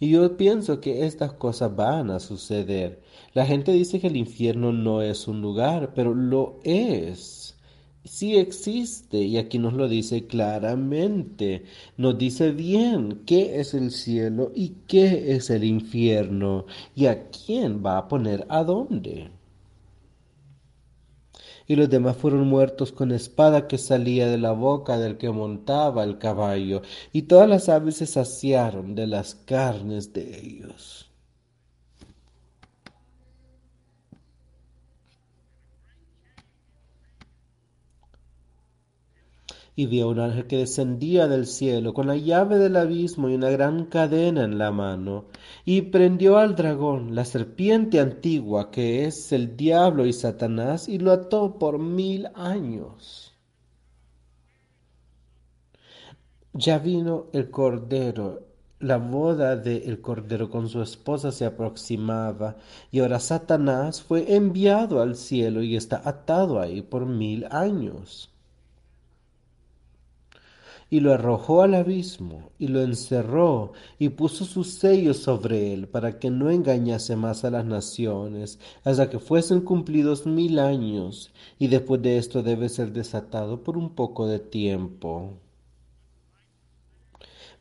[0.00, 3.00] Y yo pienso que estas cosas van a suceder.
[3.36, 7.54] La gente dice que el infierno no es un lugar, pero lo es.
[8.02, 11.64] Sí existe y aquí nos lo dice claramente.
[11.98, 16.64] Nos dice bien qué es el cielo y qué es el infierno
[16.94, 19.30] y a quién va a poner a dónde
[21.66, 26.04] y los demás fueron muertos con espada que salía de la boca del que montaba
[26.04, 26.80] el caballo,
[27.12, 31.05] y todas las aves se saciaron de las carnes de ellos.
[39.78, 43.34] Y vi a un ángel que descendía del cielo con la llave del abismo y
[43.34, 45.26] una gran cadena en la mano,
[45.66, 51.12] y prendió al dragón, la serpiente antigua, que es el diablo y Satanás, y lo
[51.12, 53.34] ató por mil años.
[56.54, 58.46] Ya vino el Cordero,
[58.80, 62.56] la boda del Cordero con su esposa se aproximaba,
[62.90, 68.30] y ahora Satanás fue enviado al cielo y está atado ahí por mil años
[70.88, 76.18] y lo arrojó al abismo, y lo encerró, y puso sus sellos sobre él, para
[76.18, 82.02] que no engañase más a las naciones, hasta que fuesen cumplidos mil años, y después
[82.02, 85.32] de esto debe ser desatado por un poco de tiempo.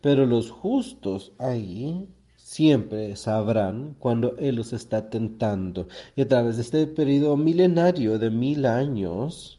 [0.01, 6.61] Pero los justos ahí siempre sabrán cuando Él los está tentando, y a través de
[6.61, 9.55] este periodo milenario de mil años,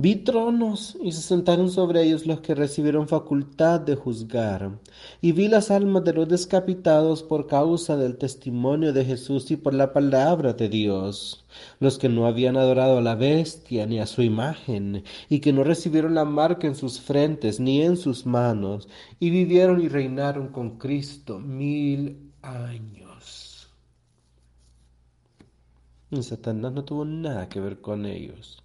[0.00, 4.78] Vi tronos y se sentaron sobre ellos los que recibieron facultad de juzgar.
[5.20, 9.74] Y vi las almas de los descapitados por causa del testimonio de Jesús y por
[9.74, 11.44] la palabra de Dios,
[11.80, 15.64] los que no habían adorado a la bestia ni a su imagen, y que no
[15.64, 18.88] recibieron la marca en sus frentes ni en sus manos,
[19.18, 23.68] y vivieron y reinaron con Cristo mil años.
[26.22, 28.62] Satanás no tuvo nada que ver con ellos.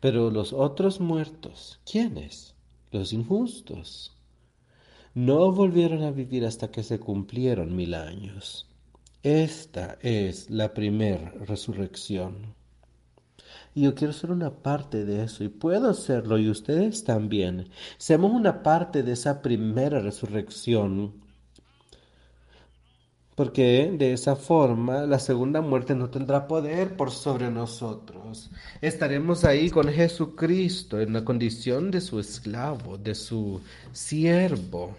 [0.00, 2.54] Pero los otros muertos, ¿quiénes?
[2.90, 4.16] Los injustos.
[5.14, 8.68] No volvieron a vivir hasta que se cumplieron mil años.
[9.22, 12.54] Esta es la primera resurrección.
[13.74, 17.68] Y yo quiero ser una parte de eso, y puedo serlo, y ustedes también.
[17.98, 21.21] Seamos una parte de esa primera resurrección
[23.34, 28.50] porque de esa forma la segunda muerte no tendrá poder por sobre nosotros.
[28.80, 33.60] Estaremos ahí con Jesucristo en la condición de su esclavo, de su
[33.92, 34.94] siervo.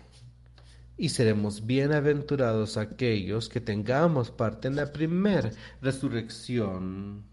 [0.98, 7.24] Y seremos bienaventurados aquellos que tengamos parte en la primera resurrección.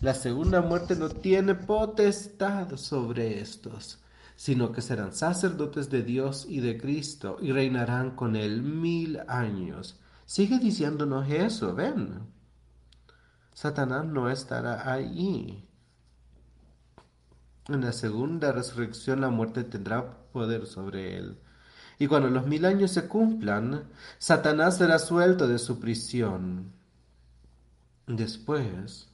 [0.00, 3.98] La segunda muerte no tiene potestad sobre estos,
[4.34, 9.99] sino que serán sacerdotes de Dios y de Cristo y reinarán con él mil años.
[10.30, 12.20] Sigue diciéndonos eso, ven.
[13.52, 15.68] Satanás no estará ahí.
[17.66, 21.40] En la segunda resurrección la muerte tendrá poder sobre él.
[21.98, 26.74] Y cuando los mil años se cumplan, Satanás será suelto de su prisión.
[28.06, 29.09] Después,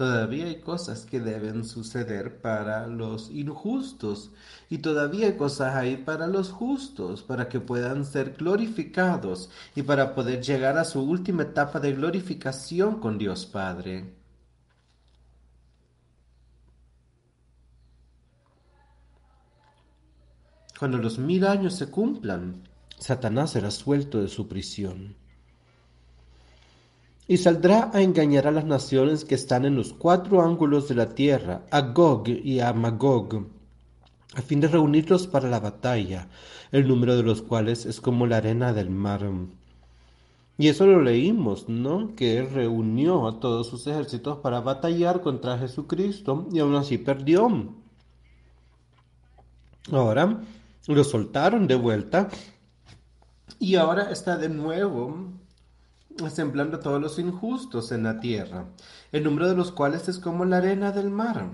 [0.00, 4.30] Todavía hay cosas que deben suceder para los injustos
[4.70, 10.14] y todavía hay cosas ahí para los justos, para que puedan ser glorificados y para
[10.14, 14.14] poder llegar a su última etapa de glorificación con Dios Padre.
[20.78, 22.62] Cuando los mil años se cumplan,
[22.98, 25.19] Satanás será suelto de su prisión
[27.30, 31.10] y saldrá a engañar a las naciones que están en los cuatro ángulos de la
[31.10, 33.46] tierra, a Gog y a Magog,
[34.34, 36.26] a fin de reunirlos para la batalla,
[36.72, 39.30] el número de los cuales es como la arena del mar.
[40.58, 42.16] Y eso lo leímos, ¿no?
[42.16, 47.48] Que reunió a todos sus ejércitos para batallar contra Jesucristo y aún así perdió.
[49.92, 50.40] Ahora
[50.88, 52.28] lo soltaron de vuelta
[53.60, 55.38] y ahora está de nuevo
[56.28, 58.66] semblando a todos los injustos en la tierra,
[59.12, 61.46] el número de los cuales es como la arena del mar.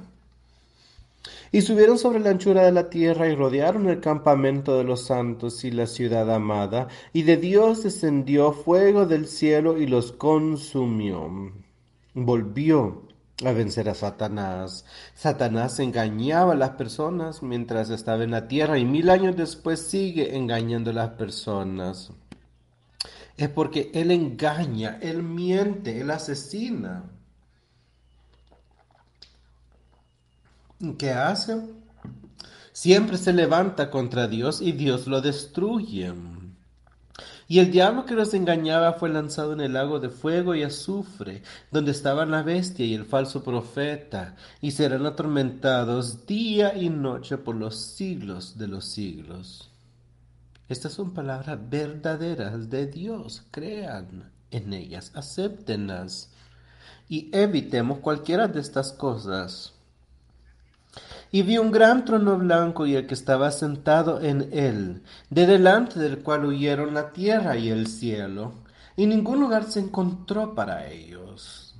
[1.52, 5.64] Y subieron sobre la anchura de la tierra y rodearon el campamento de los santos
[5.64, 11.52] y la ciudad amada, y de Dios descendió fuego del cielo y los consumió.
[12.14, 13.02] Volvió
[13.44, 14.84] a vencer a Satanás.
[15.14, 20.36] Satanás engañaba a las personas mientras estaba en la tierra y mil años después sigue
[20.36, 22.12] engañando a las personas
[23.36, 27.04] es porque Él engaña, Él miente, Él asesina.
[30.98, 31.60] ¿Qué hace?
[32.72, 36.12] Siempre se levanta contra Dios y Dios lo destruye.
[37.48, 41.42] Y el diablo que los engañaba fue lanzado en el lago de fuego y azufre,
[41.70, 47.54] donde estaban la bestia y el falso profeta, y serán atormentados día y noche por
[47.54, 49.70] los siglos de los siglos.
[50.68, 53.44] Estas son palabras verdaderas de Dios.
[53.50, 56.30] Crean en ellas, acéptenlas
[57.08, 59.74] y evitemos cualquiera de estas cosas.
[61.30, 66.00] Y vi un gran trono blanco y el que estaba sentado en él, de delante
[66.00, 68.54] del cual huyeron la tierra y el cielo,
[68.96, 71.74] y ningún lugar se encontró para ellos.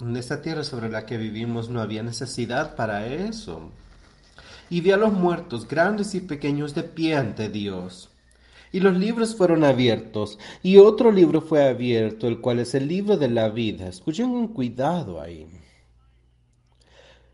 [0.00, 3.72] En esta tierra sobre la que vivimos no había necesidad para eso
[4.70, 8.10] y vi a los muertos, grandes y pequeños, de pie ante Dios.
[8.72, 13.16] Y los libros fueron abiertos, y otro libro fue abierto, el cual es el libro
[13.16, 13.88] de la vida.
[13.88, 15.46] Escuchen con cuidado ahí.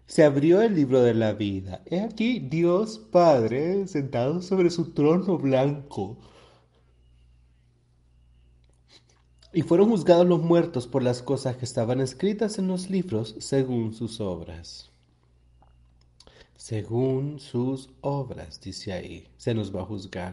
[0.07, 1.83] se abrió el libro de la vida.
[1.87, 6.19] He aquí Dios Padre sentado sobre su trono blanco.
[9.53, 13.95] Y fueron juzgados los muertos por las cosas que estaban escritas en los libros según
[13.95, 14.94] sus obras.
[16.65, 20.33] Según sus obras, dice ahí, se nos va a juzgar.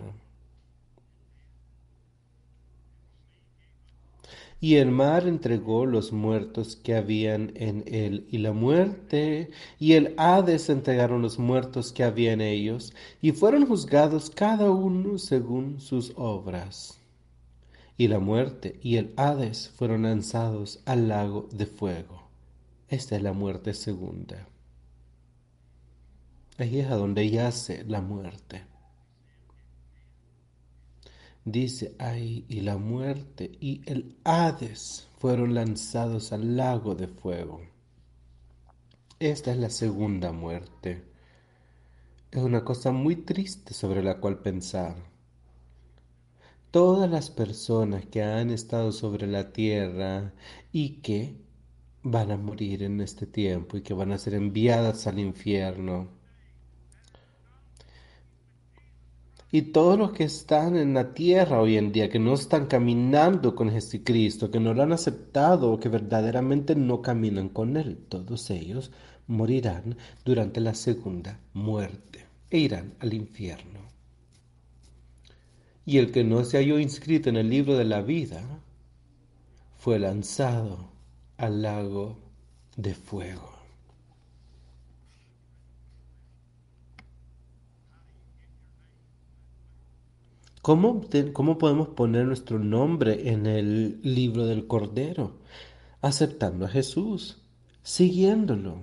[4.61, 10.13] Y el mar entregó los muertos que habían en él, y la muerte y el
[10.15, 16.13] Hades entregaron los muertos que había en ellos, y fueron juzgados cada uno según sus
[16.15, 16.97] obras.
[17.97, 22.21] Y la muerte y el Hades fueron lanzados al lago de fuego.
[22.87, 24.47] Esta es la muerte segunda.
[26.61, 28.61] Ahí es a donde yace la muerte.
[31.43, 37.61] Dice ahí, y la muerte y el Hades fueron lanzados al lago de fuego.
[39.17, 41.03] Esta es la segunda muerte.
[42.29, 44.97] Es una cosa muy triste sobre la cual pensar.
[46.69, 50.31] Todas las personas que han estado sobre la tierra
[50.71, 51.41] y que
[52.03, 56.20] van a morir en este tiempo y que van a ser enviadas al infierno
[59.53, 63.53] Y todos los que están en la tierra hoy en día, que no están caminando
[63.53, 68.91] con Jesucristo, que no lo han aceptado que verdaderamente no caminan con Él, todos ellos
[69.27, 73.81] morirán durante la segunda muerte e irán al infierno.
[75.85, 78.41] Y el que no se halló inscrito en el libro de la vida
[79.75, 80.91] fue lanzado
[81.37, 82.19] al lago
[82.77, 83.50] de fuego.
[90.61, 91.01] ¿Cómo,
[91.33, 95.31] ¿Cómo podemos poner nuestro nombre en el libro del Cordero?
[96.01, 97.37] Aceptando a Jesús,
[97.81, 98.77] siguiéndolo.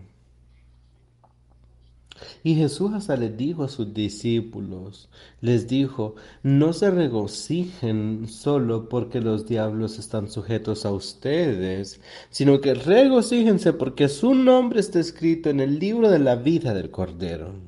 [2.42, 5.08] Y Jesús hasta les dijo a sus discípulos,
[5.40, 12.00] les dijo, no se regocijen solo porque los diablos están sujetos a ustedes,
[12.30, 16.90] sino que regocíjense porque su nombre está escrito en el libro de la vida del
[16.90, 17.67] Cordero.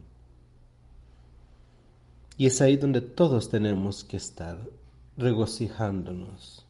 [2.40, 4.58] Y es ahí donde todos tenemos que estar
[5.18, 6.64] regocijándonos,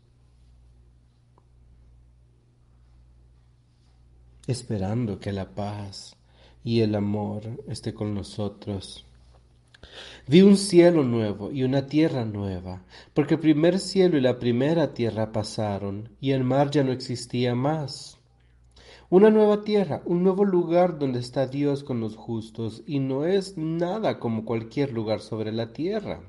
[4.48, 6.16] esperando que la paz
[6.64, 9.06] y el amor esté con nosotros.
[10.26, 12.82] Vi un cielo nuevo y una tierra nueva,
[13.14, 17.54] porque el primer cielo y la primera tierra pasaron, y el mar ya no existía
[17.54, 18.19] más.
[19.12, 23.58] Una nueva tierra, un nuevo lugar donde está Dios con los justos y no es
[23.58, 26.20] nada como cualquier lugar sobre la tierra.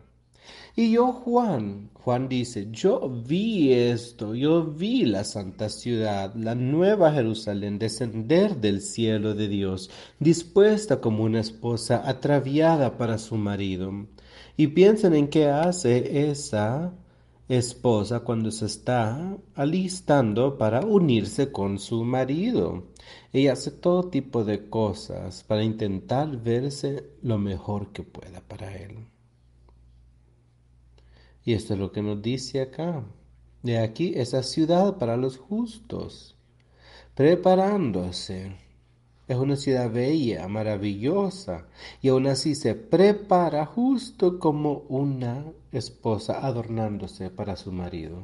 [0.75, 7.11] Y yo, Juan, Juan dice, yo vi esto, yo vi la santa ciudad, la nueva
[7.11, 14.07] Jerusalén, descender del cielo de Dios, dispuesta como una esposa atraviada para su marido.
[14.57, 16.95] Y piensen en qué hace esa
[17.58, 22.93] esposa cuando se está alistando para unirse con su marido.
[23.34, 29.06] Ella hace todo tipo de cosas para intentar verse lo mejor que pueda para él.
[31.43, 33.04] Y esto es lo que nos dice acá.
[33.64, 36.38] De aquí esa ciudad para los justos,
[37.16, 38.56] preparándose
[39.32, 41.65] es una ciudad bella, maravillosa,
[42.01, 48.23] y aún así se prepara justo como una esposa adornándose para su marido.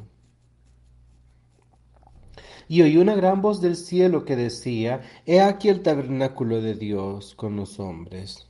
[2.68, 7.36] Y oí una gran voz del cielo que decía, He aquí el tabernáculo de Dios
[7.36, 8.47] con los hombres.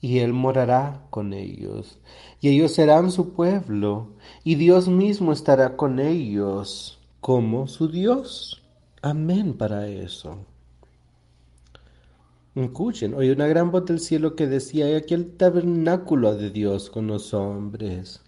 [0.00, 1.98] Y Él morará con ellos,
[2.40, 4.12] y ellos serán su pueblo,
[4.44, 8.62] y Dios mismo estará con ellos como su Dios.
[9.02, 10.46] Amén para eso.
[12.56, 16.88] Escuchen, oí una gran voz del cielo que decía, he aquí el tabernáculo de Dios
[16.88, 18.22] con los hombres.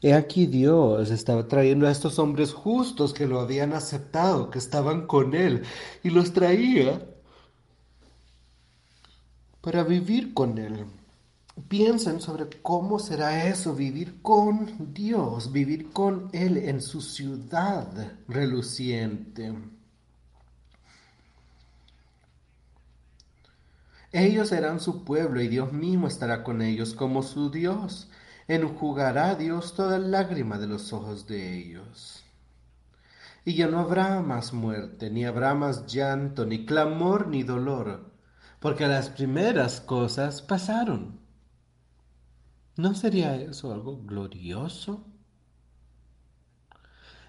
[0.00, 5.08] He aquí Dios estaba trayendo a estos hombres justos que lo habían aceptado, que estaban
[5.08, 5.64] con Él,
[6.04, 7.04] y los traía
[9.60, 10.86] para vivir con Él.
[11.66, 19.52] Piensen sobre cómo será eso, vivir con Dios, vivir con Él en su ciudad reluciente.
[24.12, 28.08] Ellos serán su pueblo y Dios mismo estará con ellos como su Dios.
[28.46, 32.24] Enjugará Dios toda lágrima de los ojos de ellos.
[33.44, 38.10] Y ya no habrá más muerte, ni habrá más llanto, ni clamor, ni dolor,
[38.60, 41.20] porque las primeras cosas pasaron.
[42.76, 45.04] ¿No sería eso algo glorioso?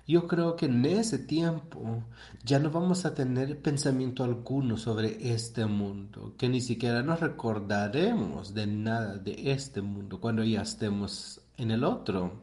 [0.10, 2.04] Yo creo que en ese tiempo
[2.44, 8.56] ya no vamos a tener pensamiento alguno sobre este mundo, que ni siquiera nos recordaremos
[8.56, 12.42] de nada de este mundo cuando ya estemos en el otro.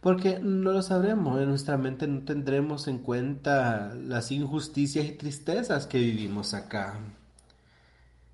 [0.00, 5.86] Porque no lo sabremos, en nuestra mente no tendremos en cuenta las injusticias y tristezas
[5.86, 6.98] que vivimos acá.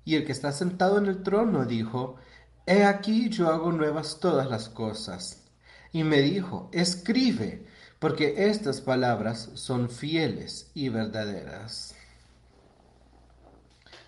[0.05, 2.15] Y el que está sentado en el trono dijo,
[2.65, 5.43] He aquí yo hago nuevas todas las cosas.
[5.91, 7.65] Y me dijo, escribe,
[7.99, 11.95] porque estas palabras son fieles y verdaderas.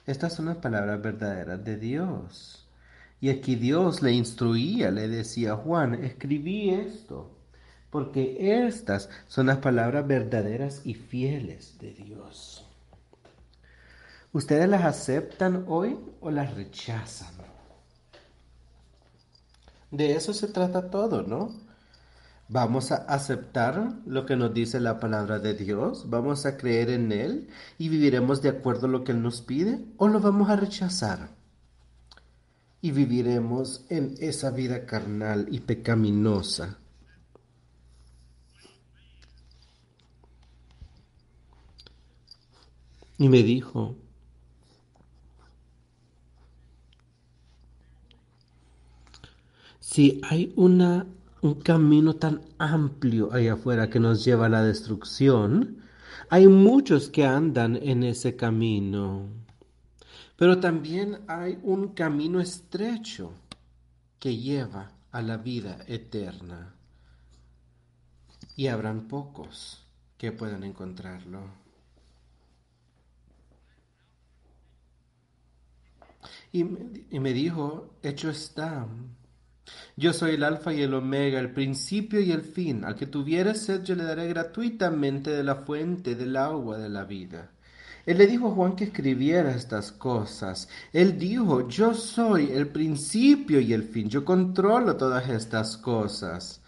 [0.06, 2.68] Estas son las palabras verdaderas de Dios.
[3.20, 7.30] Y aquí Dios le instruía, le decía, Juan, escribí esto,
[7.92, 12.66] porque estas son las palabras verdaderas y fieles de Dios.
[14.34, 17.36] ¿Ustedes las aceptan hoy o las rechazan?
[19.92, 21.70] De eso se trata todo, ¿no?
[22.54, 27.14] Vamos a aceptar lo que nos dice la palabra de Dios, vamos a creer en
[27.14, 27.47] Él
[27.78, 31.30] y viviremos de acuerdo a lo que Él nos pide o lo vamos a rechazar
[32.82, 36.78] y viviremos en esa vida carnal y pecaminosa.
[43.18, 43.95] Y me dijo,
[49.80, 51.06] si hay una
[51.42, 55.82] un camino tan amplio allá afuera que nos lleva a la destrucción,
[56.30, 59.28] hay muchos que andan en ese camino.
[60.38, 63.34] Pero también hay un camino estrecho
[64.20, 66.76] que lleva a la vida eterna.
[68.56, 69.86] Y habrán pocos
[70.18, 71.42] que puedan encontrarlo.
[76.52, 78.86] Y me, y me dijo, hecho está
[79.97, 82.86] yo soy el alfa y el omega, el principio y el fin.
[82.86, 87.03] Al que tuviere sed yo le daré gratuitamente de la fuente del agua de la
[87.03, 87.51] vida.
[88.05, 90.67] Él le dijo a Juan que escribiera estas cosas.
[90.91, 96.61] Él dijo, yo soy el principio y el fin, yo controlo todas estas cosas.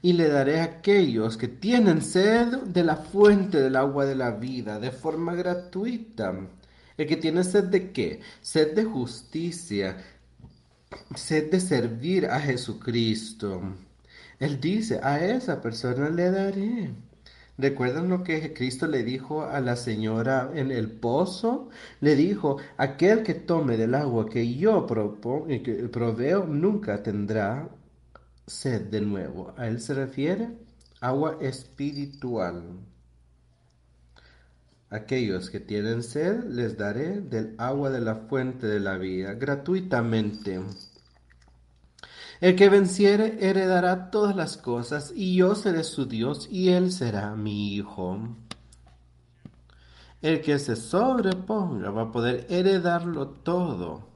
[0.00, 4.30] Y le daré a aquellos que tienen sed de la fuente del agua de la
[4.30, 6.32] vida, de forma gratuita.
[6.96, 8.20] ¿El que tiene sed de qué?
[8.40, 9.96] Sed de justicia,
[11.14, 13.62] sed de servir a Jesucristo.
[14.38, 16.90] Él dice, a esa persona le daré.
[17.58, 21.70] ¿Recuerdan lo que Cristo le dijo a la señora en el pozo?
[22.00, 27.68] Le dijo, aquel que tome del agua que yo propongo, que proveo nunca tendrá
[28.46, 29.54] sed de nuevo.
[29.56, 30.50] ¿A él se refiere?
[31.00, 32.62] Agua espiritual.
[34.90, 40.62] Aquellos que tienen sed les daré del agua de la fuente de la vida gratuitamente.
[42.40, 47.34] El que venciere heredará todas las cosas, y yo seré su Dios, y él será
[47.34, 48.18] mi hijo.
[50.22, 54.07] El que se sobreponga va a poder heredarlo todo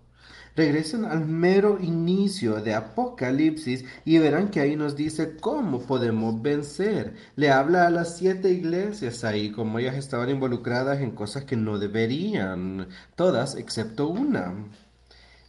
[0.54, 7.14] Regresen al mero inicio de Apocalipsis y verán que ahí nos dice cómo podemos vencer.
[7.36, 11.78] Le habla a las siete iglesias ahí, como ellas estaban involucradas en cosas que no
[11.78, 14.54] deberían, todas excepto una.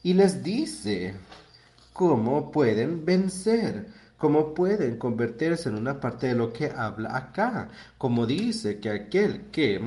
[0.03, 1.15] Y les dice
[1.91, 3.87] cómo pueden vencer.
[4.17, 7.67] ¿Cómo pueden convertirse en una parte de lo que habla acá?
[7.97, 9.81] Como dice que aquel que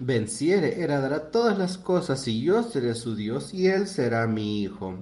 [0.00, 4.98] venciere heredará todas las cosas y yo seré su Dios y él será mi hijo.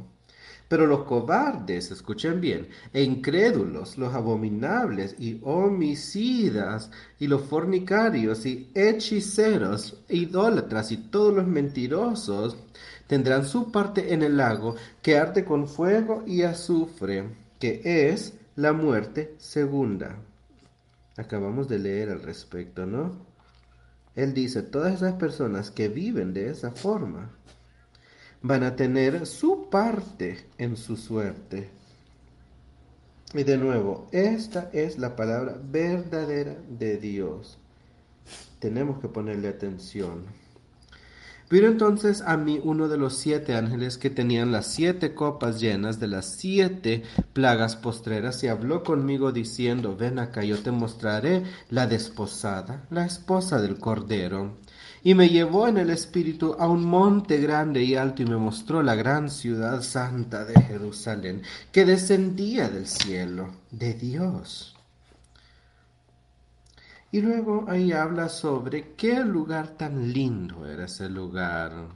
[0.68, 8.70] Pero los cobardes, escuchen bien, e incrédulos, los abominables y homicidas, y los fornicarios y
[8.74, 12.58] hechiceros, idólatras y todos los mentirosos,
[13.06, 17.24] tendrán su parte en el lago que arde con fuego y azufre,
[17.58, 17.80] que
[18.10, 20.16] es la muerte segunda.
[21.16, 23.27] Acabamos de leer al respecto, ¿no?
[24.18, 27.30] Él dice, todas esas personas que viven de esa forma
[28.42, 31.70] van a tener su parte en su suerte.
[33.32, 37.60] Y de nuevo, esta es la palabra verdadera de Dios.
[38.58, 40.24] Tenemos que ponerle atención.
[41.50, 45.98] Vino entonces a mí uno de los siete ángeles que tenían las siete copas llenas
[45.98, 51.86] de las siete plagas postreras y habló conmigo diciendo, ven acá, yo te mostraré la
[51.86, 54.58] desposada, la esposa del Cordero.
[55.02, 58.82] Y me llevó en el espíritu a un monte grande y alto y me mostró
[58.82, 61.42] la gran ciudad santa de Jerusalén,
[61.72, 64.77] que descendía del cielo, de Dios
[67.10, 71.88] y luego ahí habla sobre qué lugar tan lindo era ese lugar.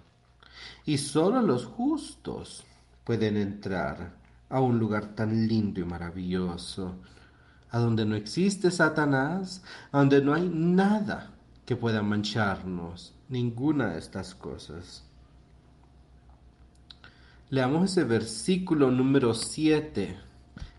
[0.85, 2.65] Y solo los justos
[3.05, 4.15] pueden entrar
[4.49, 6.97] a un lugar tan lindo y maravilloso.
[7.75, 11.31] a donde no existe Satanás, a donde no hay nada
[11.65, 15.05] que pueda mancharnos, ninguna de estas cosas.
[17.49, 20.19] Leamos ese versículo número 7.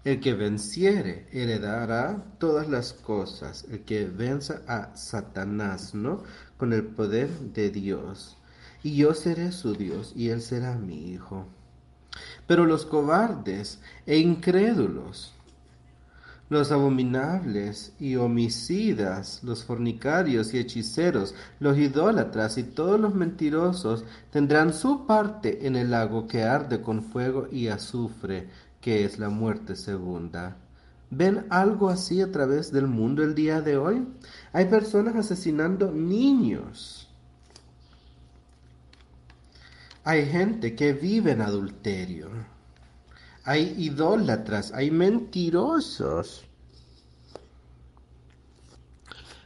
[0.03, 3.65] El que venciere heredará todas las cosas.
[3.71, 6.23] El que venza a Satanás, ¿no?
[6.57, 8.37] Con el poder de Dios.
[8.83, 11.47] Y yo seré su Dios y él será mi hijo.
[12.47, 15.33] Pero los cobardes e incrédulos,
[16.49, 24.73] los abominables y homicidas, los fornicarios y hechiceros, los idólatras y todos los mentirosos tendrán
[24.73, 28.49] su parte en el lago que arde con fuego y azufre,
[28.83, 30.57] que es la muerte segunda.
[31.09, 34.07] ¿Ven algo así a través del mundo el día de hoy?
[34.51, 37.09] Hay personas asesinando niños.
[40.03, 42.29] Hay gente que vive en adulterio
[43.45, 46.45] hay idólatras, hay mentirosos.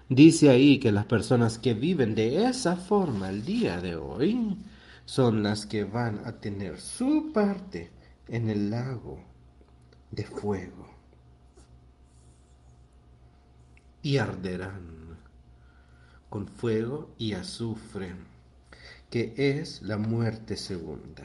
[0.09, 4.57] Dice ahí que las personas que viven de esa forma el día de hoy
[5.05, 7.91] son las que van a tener su parte
[8.27, 9.19] en el lago
[10.11, 10.87] de fuego
[14.01, 15.17] y arderán
[16.29, 18.15] con fuego y azufre,
[19.09, 21.23] que es la muerte segunda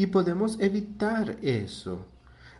[0.00, 2.06] y podemos evitar eso.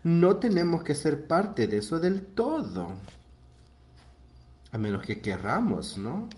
[0.02, 2.92] No tenemos que ser parte de eso del todo.
[4.72, 6.28] A menos que querramos, ¿no?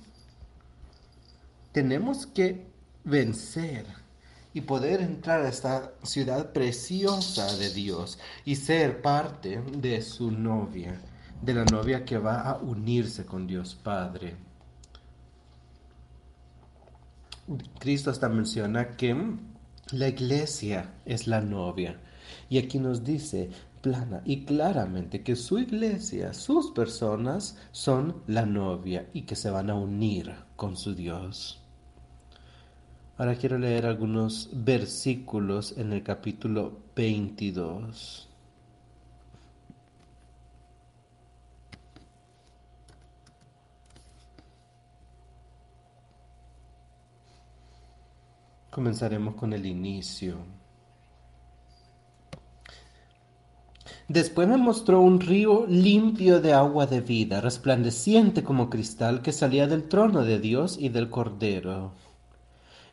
[1.72, 2.66] Tenemos que
[3.02, 3.84] vencer
[4.54, 11.00] y poder entrar a esta ciudad preciosa de Dios y ser parte de su novia,
[11.40, 14.36] de la novia que va a unirse con Dios Padre.
[17.78, 19.16] Cristo hasta menciona que
[19.92, 21.98] la iglesia es la novia.
[22.48, 23.50] Y aquí nos dice
[23.82, 29.70] plana y claramente que su iglesia, sus personas son la novia y que se van
[29.70, 31.61] a unir con su Dios.
[33.22, 38.28] Ahora quiero leer algunos versículos en el capítulo 22.
[48.70, 50.38] Comenzaremos con el inicio.
[54.08, 59.68] Después me mostró un río limpio de agua de vida, resplandeciente como cristal, que salía
[59.68, 61.92] del trono de Dios y del Cordero.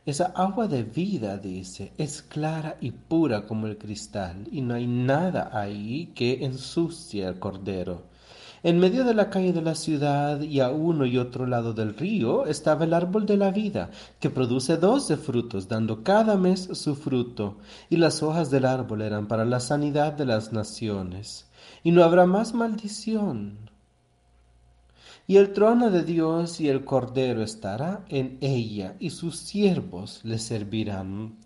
[0.09, 4.87] Esa agua de vida, dice, es clara y pura como el cristal, y no hay
[4.87, 8.07] nada ahí que ensucie al Cordero.
[8.63, 11.95] En medio de la calle de la ciudad y a uno y otro lado del
[11.95, 16.95] río estaba el árbol de la vida, que produce doce frutos, dando cada mes su
[16.95, 21.51] fruto, y las hojas del árbol eran para la sanidad de las naciones.
[21.83, 23.68] Y no habrá más maldición.
[25.29, 30.39] Y el trono de Dios y el Cordero estará en ella, y sus siervos le
[30.39, 31.37] servirán,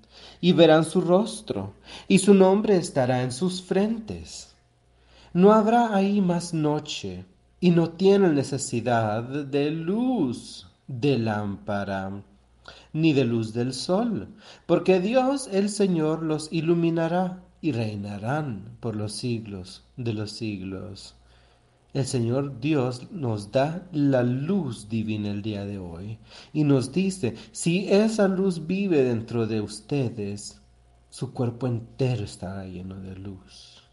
[0.42, 1.74] y verán su rostro,
[2.08, 4.54] y su nombre estará en sus frentes
[5.34, 7.26] no habrá ahí más noche,
[7.60, 12.22] y no tienen necesidad de luz de lámpara,
[12.94, 14.28] ni de luz del sol,
[14.68, 21.16] porque Dios el Señor los iluminará y reinarán por los siglos de los siglos.
[21.94, 26.18] El Señor Dios nos da la luz divina el día de hoy
[26.52, 30.60] y nos dice, si esa luz vive dentro de ustedes,
[31.10, 33.84] su cuerpo entero estará lleno de luz.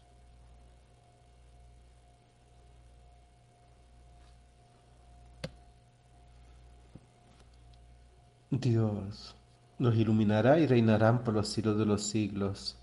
[8.49, 9.35] Dios
[9.77, 12.80] los iluminará y reinarán por los siglos de los siglos.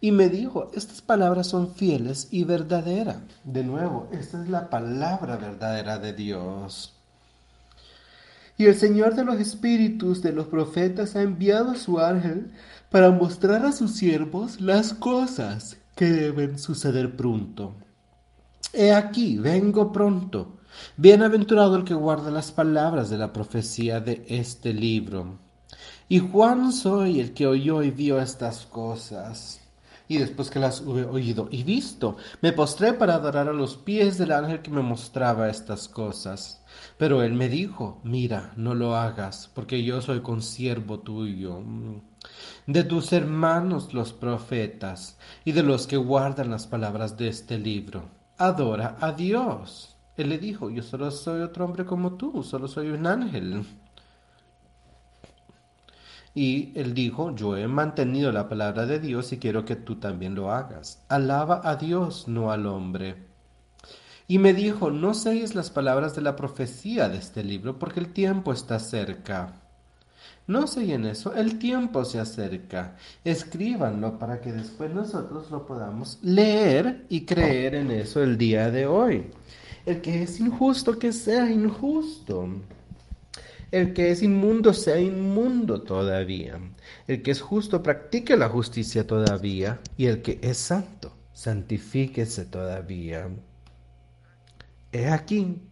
[0.00, 3.18] Y me dijo, estas palabras son fieles y verdaderas.
[3.44, 6.94] De nuevo, esta es la palabra verdadera de Dios.
[8.56, 12.50] Y el Señor de los Espíritus de los profetas ha enviado a su ángel
[12.90, 17.74] para mostrar a sus siervos las cosas que deben suceder pronto.
[18.72, 20.58] He aquí, vengo pronto.
[20.96, 25.38] Bienaventurado el que guarda las palabras de la profecía de este libro.
[26.08, 29.59] Y Juan soy el que oyó y vio estas cosas.
[30.10, 34.18] Y después que las hube oído y visto, me postré para adorar a los pies
[34.18, 36.64] del ángel que me mostraba estas cosas.
[36.98, 41.62] Pero él me dijo, mira, no lo hagas, porque yo soy consiervo tuyo,
[42.66, 48.10] de tus hermanos los profetas, y de los que guardan las palabras de este libro.
[48.36, 49.96] Adora a Dios.
[50.16, 53.64] Él le dijo, yo solo soy otro hombre como tú, solo soy un ángel.
[56.34, 60.34] Y él dijo, yo he mantenido la palabra de Dios y quiero que tú también
[60.34, 61.02] lo hagas.
[61.08, 63.16] Alaba a Dios, no al hombre.
[64.28, 68.12] Y me dijo, no seis las palabras de la profecía de este libro, porque el
[68.12, 69.60] tiempo está cerca.
[70.46, 72.96] No en eso, el tiempo se acerca.
[73.24, 78.86] Escríbanlo para que después nosotros lo podamos leer y creer en eso el día de
[78.86, 79.30] hoy.
[79.86, 82.48] El que es injusto, que sea injusto.
[83.70, 86.60] El que es inmundo, sea inmundo todavía.
[87.06, 89.80] El que es justo, practique la justicia todavía.
[89.96, 93.28] Y el que es santo, santifíquese todavía.
[94.92, 95.62] He aquí,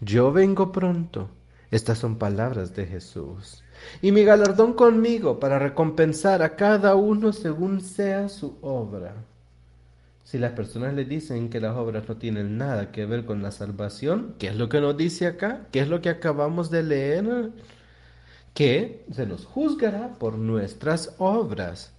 [0.00, 1.30] yo vengo pronto.
[1.70, 3.64] Estas son palabras de Jesús.
[4.02, 9.24] Y mi galardón conmigo para recompensar a cada uno según sea su obra.
[10.26, 13.52] Si las personas le dicen que las obras no tienen nada que ver con la
[13.52, 15.68] salvación, ¿qué es lo que nos dice acá?
[15.70, 17.52] ¿Qué es lo que acabamos de leer?
[18.52, 21.92] Que se nos juzgará por nuestras obras.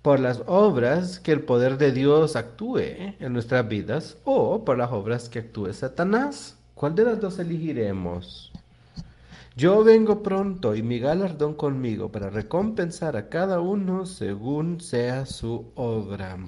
[0.00, 2.78] Por las obras que el poder de Dios actúe
[3.18, 6.56] en nuestras vidas o por las obras que actúe Satanás.
[6.76, 8.52] ¿Cuál de las dos elegiremos?
[9.56, 15.72] Yo vengo pronto y mi galardón conmigo para recompensar a cada uno según sea su
[15.74, 16.38] obra.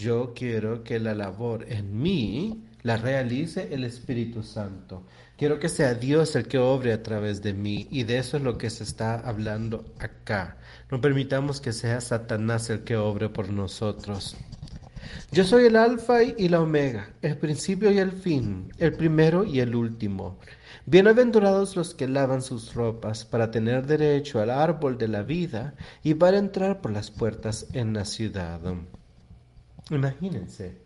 [0.00, 5.04] Yo quiero que la labor en mí la realice el Espíritu Santo.
[5.36, 8.42] Quiero que sea Dios el que obre a través de mí y de eso es
[8.42, 10.56] lo que se está hablando acá.
[10.90, 14.38] No permitamos que sea Satanás el que obre por nosotros.
[15.32, 19.60] Yo soy el alfa y la omega, el principio y el fin, el primero y
[19.60, 20.38] el último.
[20.86, 26.14] Bienaventurados los que lavan sus ropas para tener derecho al árbol de la vida y
[26.14, 28.62] para entrar por las puertas en la ciudad.
[29.90, 30.76] Imagínense,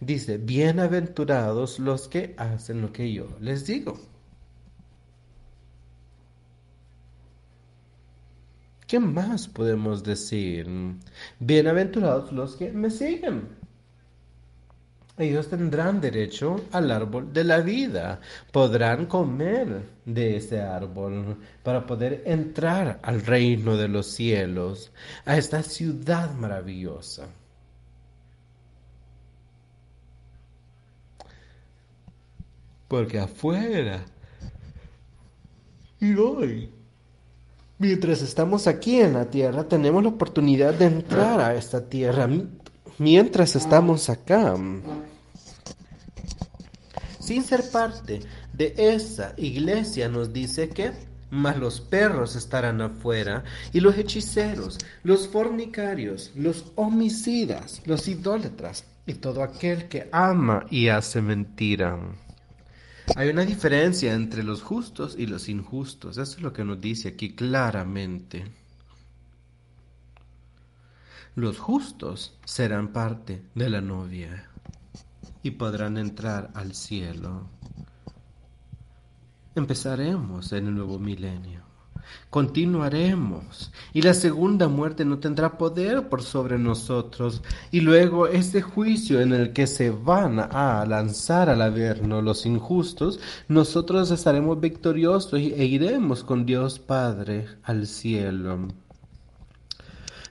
[0.00, 3.98] dice, bienaventurados los que hacen lo que yo les digo.
[8.86, 10.68] ¿Qué más podemos decir?
[11.40, 13.48] Bienaventurados los que me siguen.
[15.16, 18.20] Ellos tendrán derecho al árbol de la vida.
[18.50, 24.92] Podrán comer de ese árbol para poder entrar al reino de los cielos,
[25.24, 27.28] a esta ciudad maravillosa.
[32.92, 34.04] Porque afuera
[35.98, 36.68] y hoy,
[37.78, 42.28] mientras estamos aquí en la tierra, tenemos la oportunidad de entrar a esta tierra.
[42.98, 44.56] Mientras estamos acá,
[47.18, 48.20] sin ser parte
[48.52, 50.92] de esa iglesia, nos dice que
[51.30, 53.42] mas los perros estarán afuera,
[53.72, 60.88] y los hechiceros, los fornicarios, los homicidas, los idólatras, y todo aquel que ama y
[60.88, 61.98] hace mentira.
[63.14, 66.16] Hay una diferencia entre los justos y los injustos.
[66.16, 68.44] Eso es lo que nos dice aquí claramente.
[71.34, 74.48] Los justos serán parte de la novia
[75.42, 77.48] y podrán entrar al cielo.
[79.54, 81.61] Empezaremos en el nuevo milenio
[82.30, 89.20] continuaremos y la segunda muerte no tendrá poder por sobre nosotros y luego ese juicio
[89.20, 95.64] en el que se van a lanzar al averno los injustos, nosotros estaremos victoriosos e
[95.64, 98.68] iremos con Dios Padre al cielo.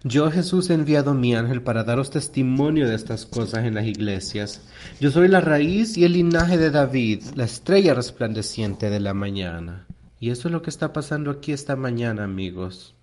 [0.03, 4.61] Yo Jesús he enviado mi ángel para daros testimonio de estas cosas en las iglesias.
[4.99, 9.85] Yo soy la raíz y el linaje de David, la estrella resplandeciente de la mañana.
[10.21, 12.93] Y eso es lo que está pasando aquí esta mañana, amigos.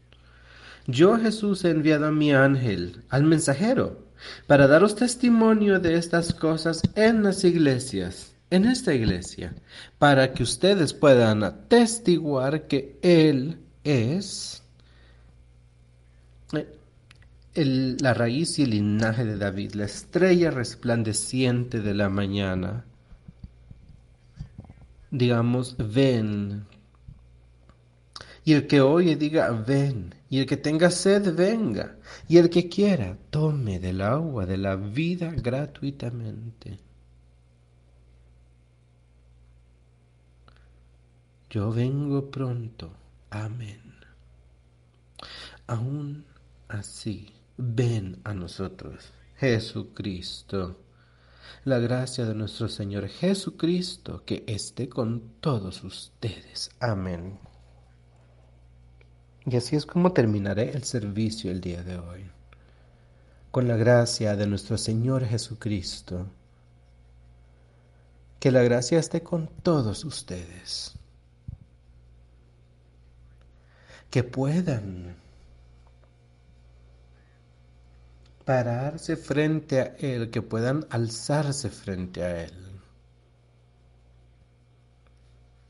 [0.86, 4.06] Yo Jesús he enviado a mi ángel, al mensajero,
[4.46, 9.52] para daros testimonio de estas cosas en las iglesias, en esta iglesia,
[9.98, 14.62] para que ustedes puedan atestiguar que Él es
[16.52, 22.84] eh, la raíz y el linaje de David, la estrella resplandeciente de la mañana.
[25.10, 26.67] Digamos, ven,
[28.48, 30.14] y el que oye diga, ven.
[30.30, 31.98] Y el que tenga sed, venga.
[32.28, 36.78] Y el que quiera, tome del agua de la vida gratuitamente.
[41.50, 42.90] Yo vengo pronto.
[43.28, 43.82] Amén.
[45.66, 46.24] Aún
[46.68, 50.80] así, ven a nosotros, Jesucristo.
[51.64, 56.70] La gracia de nuestro Señor Jesucristo que esté con todos ustedes.
[56.80, 57.38] Amén.
[59.50, 62.30] Y así es como terminaré el servicio el día de hoy.
[63.50, 66.26] Con la gracia de nuestro Señor Jesucristo.
[68.40, 70.92] Que la gracia esté con todos ustedes.
[74.10, 75.16] Que puedan
[78.44, 82.68] pararse frente a Él, que puedan alzarse frente a Él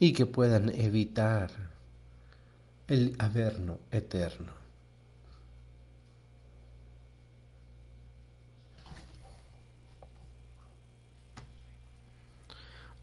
[0.01, 1.68] y que puedan evitar
[2.89, 4.53] el averno eterno.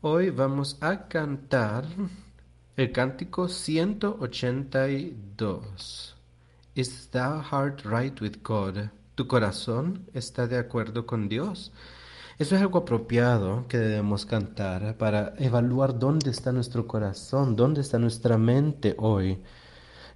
[0.02, 1.86] Hoy vamos a cantar
[2.76, 6.16] el cántico 182.
[6.74, 8.90] Is thou heart right with God?
[9.14, 11.72] ¿Tu corazón está de acuerdo con Dios?
[12.38, 17.98] Eso es algo apropiado que debemos cantar para evaluar dónde está nuestro corazón, dónde está
[17.98, 19.41] nuestra mente hoy.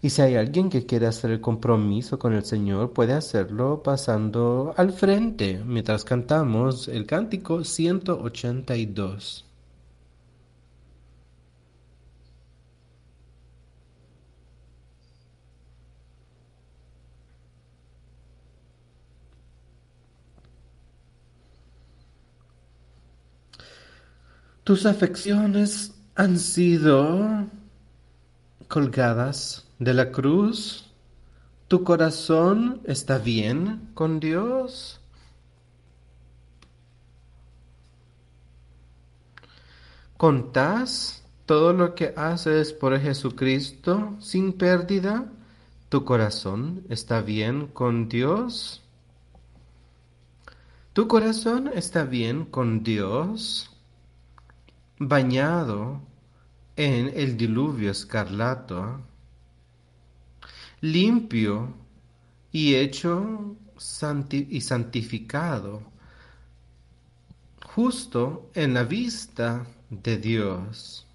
[0.02, 4.74] Y si hay alguien que quiere hacer el compromiso con el Señor, puede hacerlo pasando
[4.78, 9.46] al frente mientras cantamos el cántico 182.
[24.64, 27.48] Tus afecciones han sido
[28.68, 30.94] colgadas de la cruz.
[31.68, 35.02] ¿Tu corazón está bien con Dios?
[40.18, 45.26] ¿Contás todo lo que haces por Jesucristo sin pérdida?
[45.90, 48.84] ¿Tu corazón está bien con Dios?
[50.94, 53.70] ¿Tu corazón está bien con Dios?
[55.00, 56.02] bañado
[56.76, 59.00] en el diluvio escarlato,
[60.82, 61.74] limpio
[62.52, 63.56] y hecho
[64.32, 65.82] y santificado,
[67.66, 71.06] justo en la vista de Dios.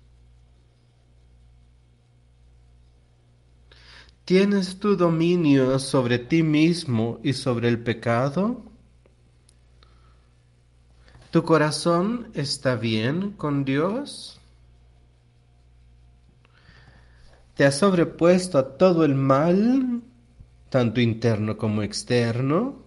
[4.24, 8.62] ¿Tienes tu dominio sobre ti mismo y sobre el pecado?
[11.30, 14.40] ¿Tu corazón está bien con Dios?
[17.54, 20.02] ¿Te has sobrepuesto a todo el mal,
[20.70, 22.82] tanto interno como externo?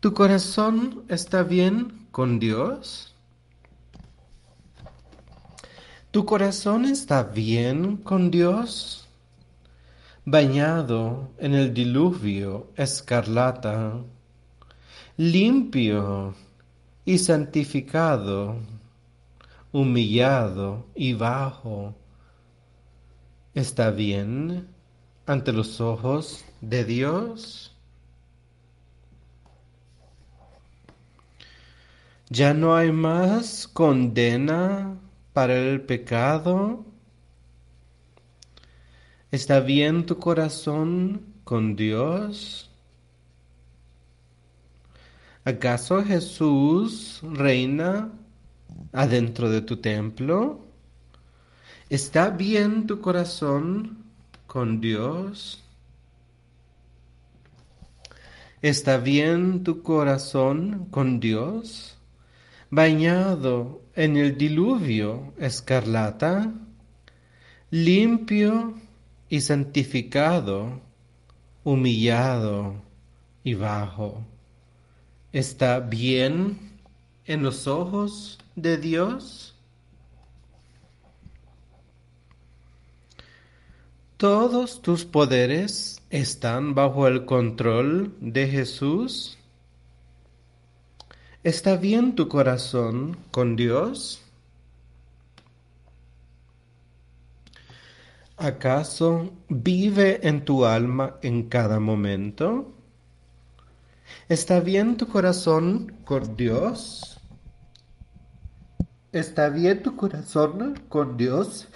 [0.00, 3.14] ¿Tu corazón está bien con Dios?
[6.10, 9.06] ¿Tu corazón está bien con Dios?
[10.24, 13.92] Bañado en el diluvio escarlata,
[15.16, 16.34] limpio
[17.04, 18.56] y santificado,
[19.70, 21.94] humillado y bajo,
[23.56, 24.68] ¿está bien
[25.24, 27.74] ante los ojos de Dios?
[32.28, 34.98] ¿Ya no hay más condena
[35.32, 36.84] para el pecado?
[39.30, 42.70] ¿Está bien tu corazón con Dios?
[45.46, 48.12] ¿Acaso Jesús reina
[48.92, 50.65] adentro de tu templo?
[51.88, 54.04] ¿Está bien tu corazón
[54.46, 55.62] con Dios?
[58.62, 61.98] ¿Está bien tu corazón con Dios?
[62.70, 66.52] Bañado en el diluvio escarlata,
[67.70, 68.74] limpio
[69.28, 70.80] y santificado,
[71.64, 72.82] humillado
[73.44, 74.24] y bajo
[75.38, 76.58] está bien
[77.26, 79.55] en los ojos de Dios?
[84.16, 89.36] ¿Todos tus poderes están bajo el control de Jesús?
[91.44, 94.22] ¿Está bien tu corazón con Dios?
[98.38, 102.72] ¿Acaso vive en tu alma en cada momento?
[104.30, 107.20] ¿Está bien tu corazón con Dios?
[109.12, 111.68] ¿Está bien tu corazón con Dios?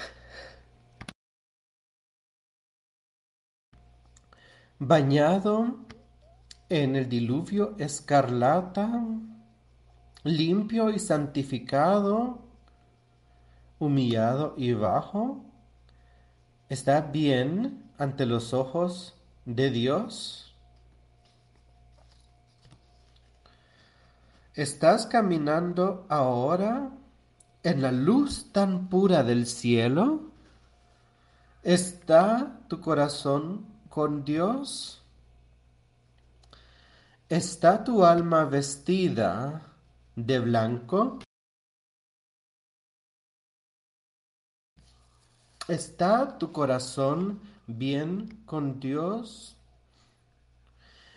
[4.82, 5.76] Bañado
[6.70, 9.04] en el diluvio escarlata,
[10.24, 12.38] limpio y santificado,
[13.78, 15.44] humillado y bajo,
[16.70, 20.56] ¿está bien ante los ojos de Dios?
[24.54, 26.90] ¿Estás caminando ahora
[27.62, 30.30] en la luz tan pura del cielo?
[31.62, 35.02] ¿Está tu corazón con Dios?
[37.28, 39.62] ¿Está tu alma vestida
[40.16, 41.18] de blanco?
[45.68, 49.56] ¿Está tu corazón bien con Dios?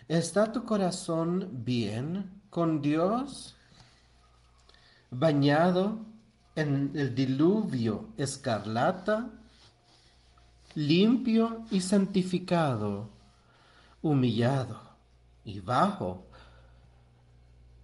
[0.06, 3.56] ¿Está tu corazón bien con Dios?
[5.10, 5.98] ¿Bañado
[6.54, 9.30] en el diluvio escarlata?
[10.74, 13.08] ¿Limpio y santificado?
[14.02, 14.80] ¿Humillado
[15.44, 16.26] y bajo?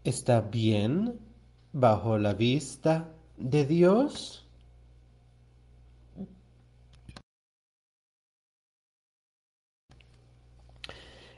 [0.03, 1.19] ¿Está bien
[1.73, 4.45] bajo la vista de Dios?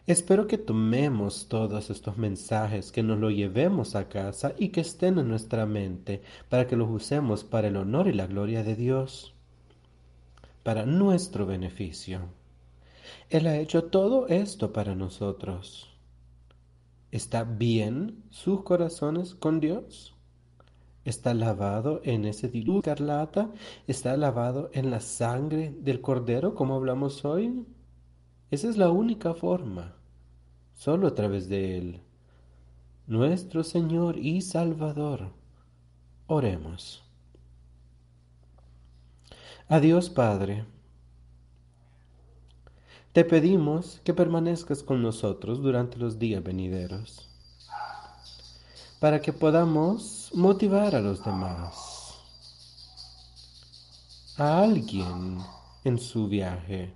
[0.07, 5.19] Espero que tomemos todos estos mensajes, que nos los llevemos a casa y que estén
[5.19, 9.32] en nuestra mente para que los usemos para el honor y la gloria de Dios,
[10.63, 12.21] para nuestro beneficio.
[13.31, 15.91] Él ha hecho todo esto para nosotros.
[17.11, 20.15] ¿Está bien sus corazones con Dios?
[21.05, 23.51] ¿Está lavado en ese diluvio escarlata?
[23.87, 27.67] ¿Está lavado en la sangre del Cordero como hablamos hoy?
[28.51, 29.97] Esa es la única forma,
[30.75, 32.01] solo a través de Él.
[33.07, 35.33] Nuestro Señor y Salvador.
[36.29, 37.03] Oremos.
[39.73, 40.67] Adiós Padre.
[43.15, 47.31] Te pedimos que permanezcas con nosotros durante los días venideros,
[49.01, 52.21] para que podamos motivar a los demás,
[54.37, 55.39] a alguien
[55.85, 56.93] en su viaje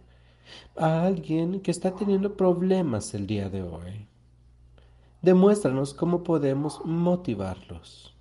[0.76, 4.06] a alguien que está teniendo problemas el día de hoy.
[5.22, 8.14] Demuéstranos cómo podemos motivarlos.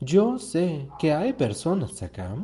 [0.00, 2.34] Yo sé que hay personas acá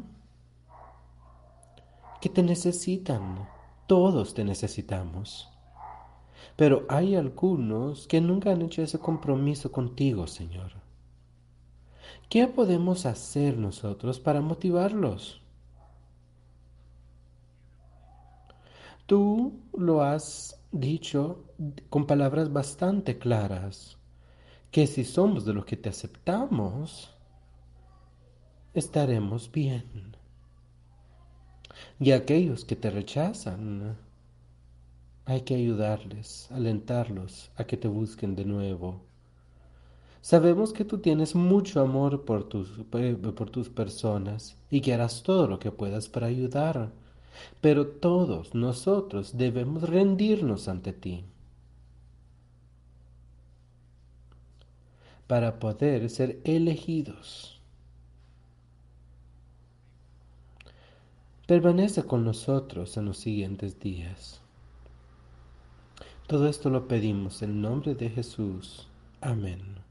[2.25, 3.47] que te necesitan.
[3.87, 5.47] Todos te necesitamos.
[6.57, 10.73] Pero hay algunos que nunca han hecho ese compromiso contigo, Señor.
[12.31, 15.43] ¿Qué podemos hacer nosotros para motivarlos?
[19.05, 21.45] Tú lo has dicho
[21.91, 23.99] con palabras bastante claras,
[24.71, 27.15] que si somos de los que te aceptamos,
[28.73, 30.14] estaremos bien.
[32.05, 33.97] Y aquellos que te rechazan,
[35.25, 39.01] hay que ayudarles, alentarlos a que te busquen de nuevo.
[40.21, 42.69] Sabemos que tú tienes mucho amor por tus,
[43.35, 46.93] por tus personas y que harás todo lo que puedas para ayudar
[47.63, 51.25] pero todos nosotros debemos rendirnos ante ti
[55.27, 57.54] para poder ser elegidos.
[61.47, 64.41] Permanece con nosotros en los siguientes días.
[66.27, 68.89] Todo esto lo pedimos en nombre de Jesús.
[69.21, 69.84] Amén.